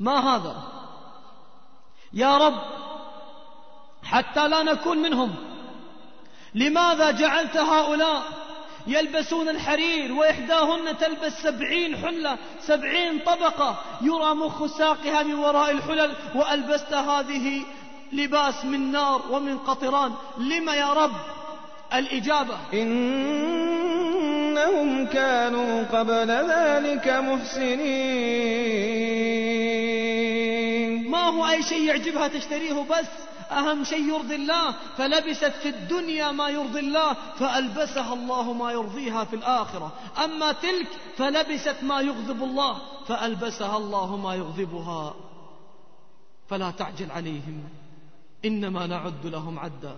[0.00, 0.71] ما هذا؟
[2.14, 2.62] يا رب
[4.04, 5.34] حتى لا نكون منهم.
[6.54, 8.22] لماذا جعلت هؤلاء
[8.86, 16.92] يلبسون الحرير وإحداهن تلبس سبعين حلة سبعين طبقة؟ يرى مخ ساقها من وراء الحلل وألبست
[16.92, 17.62] هذه
[18.12, 20.12] لباس من نار ومن قطران.
[20.38, 21.12] لم يا رب؟
[21.94, 22.58] الإجابة.
[22.72, 23.86] إنهم
[25.06, 28.62] كانوا قبل ذلك محسنين.
[31.42, 33.06] ما هو أي شيء يعجبها تشتريه بس.
[33.50, 34.74] أهم شيء يرضي الله.
[34.98, 39.92] فلبست في الدنيا ما يرضي الله فألبسها الله ما يرضيها في الآخرة.
[40.24, 45.14] أما تلك فلبست ما يغضب الله فألبسها الله ما يغضبها.
[46.48, 47.64] فلا تعجل عليهم.
[48.44, 49.96] إنما نعد لهم عدا.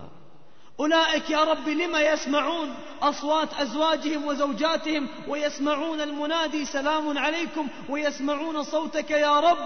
[0.79, 9.39] أولئك يا رب لما يسمعون أصوات أزواجهم وزوجاتهم ويسمعون المنادي سلام عليكم ويسمعون صوتك يا
[9.39, 9.57] رب.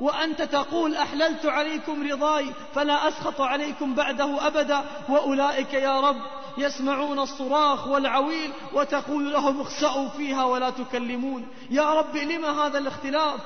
[0.00, 6.16] وأنت تقول أحللت عليكم رضاي فلا أسخط عليكم بعده أبدا وأولئك يا رب
[6.58, 11.48] يسمعون الصراخ والعويل وتقول لهم اخسأوا فيها ولا تكلمون.
[11.70, 13.40] يا رب لما هذا الاختلاف؟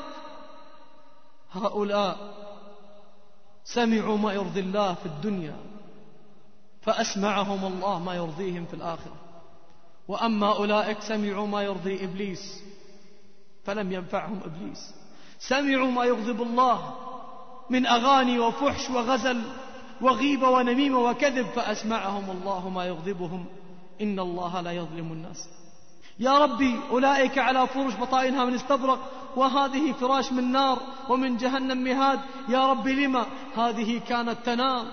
[1.53, 2.17] هؤلاء
[3.65, 5.57] سمعوا ما يرضي الله في الدنيا
[6.83, 9.17] فأسمعهم الله ما يرضيهم في الآخرة.
[10.09, 12.63] وأما أولئك سمعوا ما يرضي إبليس
[13.65, 15.00] فلم ينفعهم إبليس.
[15.41, 16.95] سمعوا ما يغضب الله
[17.71, 19.43] من أغاني وفحش وغزل
[20.01, 23.45] وغيبة ونميمة وكذب فأسمعهم الله ما يغضبهم.
[24.01, 25.49] إن الله لا يظلم الناس.
[26.19, 28.99] يا ربي أولئك على فرش بطائنها من استبرق
[29.37, 30.79] وهذه فراش من نار
[31.09, 32.21] ومن جهنم مهاد.
[32.49, 33.27] يا رب لما
[33.57, 34.87] هذه كانت تنام؟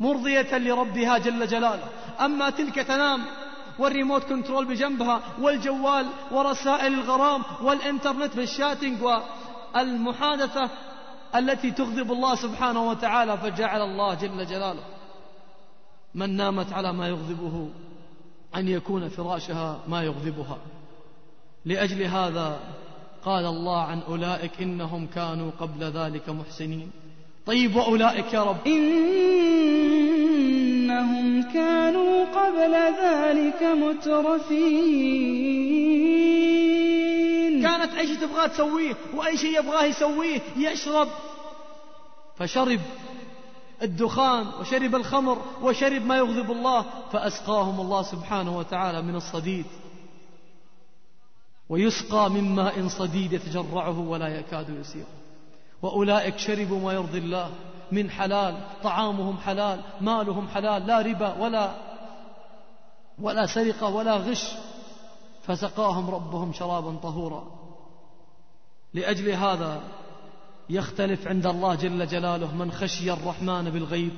[0.00, 1.88] مرضية لربها جل جلاله.
[2.20, 3.24] أما تلك تنام
[3.78, 10.70] وال remote control بجنبها والجوال ورسائل الغرام والإنترنت بال chatting والمحادثة
[11.34, 14.82] التي تغضب الله سبحانه وتعالى فجعل الله جل جلاله
[16.14, 17.68] من نامت على ما يغضبه
[18.56, 20.58] أن يكون فراشها ما يغضبها.
[21.64, 22.60] لأجل هذا
[23.24, 26.90] قال الله عن أولئك إنهم كانوا قبل ذلك محسنين.
[27.46, 28.66] طيب وأولئك يا رب؟
[30.98, 34.88] إنهم كانوا قبل ذلك مترفين.
[37.62, 41.08] كانت أي شيء تبغاه تسويه وأي شيء يبغاه يسويه يشرب.
[42.36, 42.80] فشرب
[43.82, 49.66] الدخان وشرب الخمر وشرب ما يغضب الله فأسقاهم الله سبحانه وتعالى من الصديد.
[51.68, 55.04] ويسقى من ماء صديد يتجرعه ولا يكاد يسير.
[55.82, 57.50] وأولئك شربوا ما يرضي الله.
[57.92, 61.70] من حلال طعامهم حلال مالهم حلال لا ربا ولا
[63.18, 64.44] ولا سرقة ولا غش.
[65.42, 67.44] فسقاهم ربهم شرابا طهورا.
[68.94, 69.80] لأجل هذا
[70.70, 74.12] يختلف عند الله جل جلاله من خشي الرحمن بالغيب.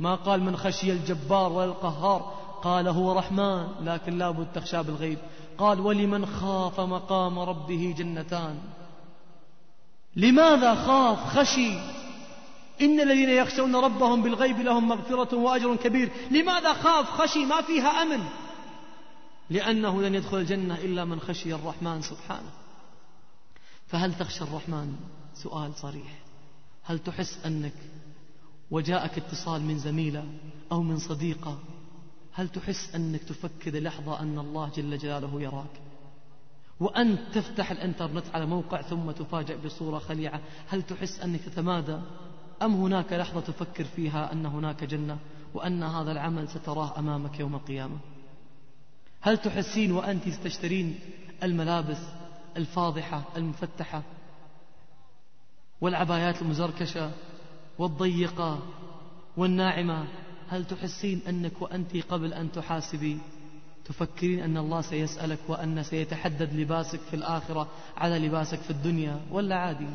[0.00, 5.18] ما قال من خشي الجبار ولا القهار قال هو رحمن لكن لابد تخشى بالغيب.
[5.58, 8.58] قال ولمن خاف مقام ربه جنتان.
[10.16, 11.78] لماذا خاف خشي؟
[12.80, 16.10] إن الذين يخشون ربهم بالغيب لهم مغفرة وأجر كبير.
[16.30, 18.24] لماذا خاف؟ خشي ما فيها أمن
[19.50, 22.50] لأنه لن يدخل الجنة إلا من خشي الرحمن سبحانه.
[23.86, 24.96] فهل تخشى الرحمن؟
[25.34, 26.18] سؤال صريح.
[26.82, 27.74] هل تحس أنك
[28.70, 30.24] وجاءك اتصال من زميلة
[30.72, 31.58] أو من صديقة؟
[32.32, 35.80] هل تحس أنك تفكر لحظة أن الله جل جلاله يراك؟
[36.80, 41.98] وأنت تفتح الإنترنت على موقع ثم تفاجأ بصورة خليعة هل تحس أنك تتمادى؟
[42.64, 45.18] أم هناك لحظة تفكر فيها أن هناك جنة
[45.54, 47.96] وأن هذا العمل ستراه أمامك يوم القيامة؟
[49.20, 50.98] هل تحسين وأنت تشترين
[51.42, 51.98] الملابس
[52.56, 54.02] الفاضحة المفتحة
[55.80, 57.10] والعبايات المزركشة
[57.78, 58.58] والضيقة
[59.36, 60.04] والناعمة؟
[60.48, 63.18] هل تحسين أنك وأنت قبل أن تحاسبي؟
[63.84, 69.88] تفكرين أن الله سيسألك وأن سيتحدد لباسك في الآخرة على لباسك في الدنيا ولا عادي؟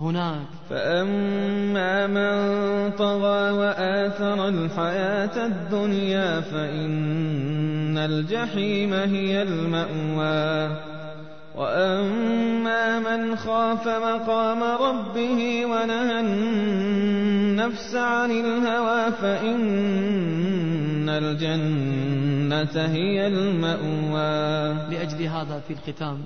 [0.00, 0.46] هناك.
[0.70, 10.76] فأما من طغى وآثر الحياة الدنيا فإن الجحيم هي المأوى.
[11.56, 24.74] وأما من خاف مقام ربه ونهى النفس عن الهوى فإن الجنة هي المأوى.
[24.90, 26.18] لأجل هذا في الختام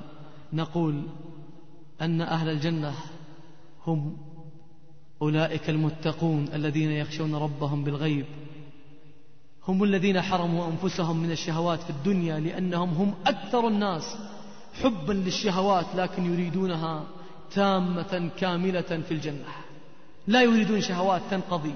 [0.52, 1.02] نقول
[2.02, 2.92] أن أهل الجنة
[3.88, 4.16] هم
[5.22, 8.26] أولئك المتقون الذين يخشون ربهم بالغيب.
[9.68, 14.16] هم الذين حرموا أنفسهم من الشهوات في الدنيا لأنهم هم أكثر الناس
[14.82, 17.04] حبا للشهوات لكن يريدونها
[17.54, 19.44] تامة كاملة في الجنة.
[20.26, 21.74] لا يريدون شهوات تنقضي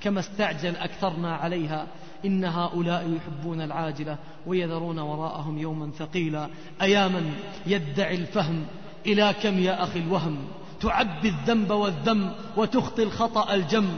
[0.00, 1.86] كما استعجل أكثرنا عليها.
[2.24, 6.48] إن هؤلاء يحبون العاجلة ويذرون وراءهم يوما ثقيلا.
[6.82, 7.22] أياما
[7.66, 8.64] يدعي الفهم
[9.06, 10.36] إلى كم يا أخي الوهم؟
[10.82, 13.88] تعبي الذنب والذم وتخطي الخطأ الجم.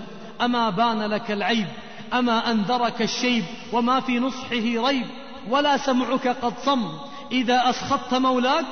[0.40, 1.66] أما بان لك العيب
[2.12, 5.06] أما أنذرك الشيب وما في نصحه ريب.
[5.50, 6.88] ولا سمعك قد صم.
[7.32, 8.64] إذا أسخطت مولاك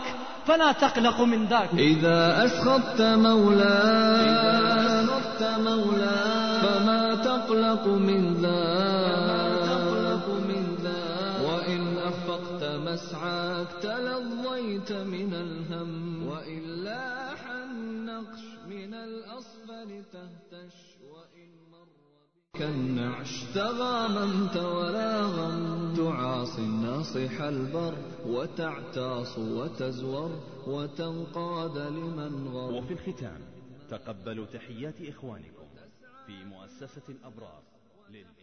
[0.47, 1.69] فلا تقلق من ذاك.
[1.75, 4.27] إذا أسخطت مولاك
[6.63, 9.23] فما تقلق من ذاك.
[11.45, 16.12] وإن أخفقت مسعاك تلظيت من الهم.
[19.83, 21.89] الأصفل تهتش وإن مر
[22.55, 27.95] كالنعش تغاممت ولا غم تعاصي الناصح البر
[28.27, 30.31] وتعتاص وتزور
[30.67, 32.73] وتنقاد لمن غر.
[32.75, 33.41] وفي الختام
[33.91, 35.67] تقبلوا تحيات إخوانكم
[36.27, 37.63] في مؤسسة الأبرار
[38.11, 38.42] للإنتاج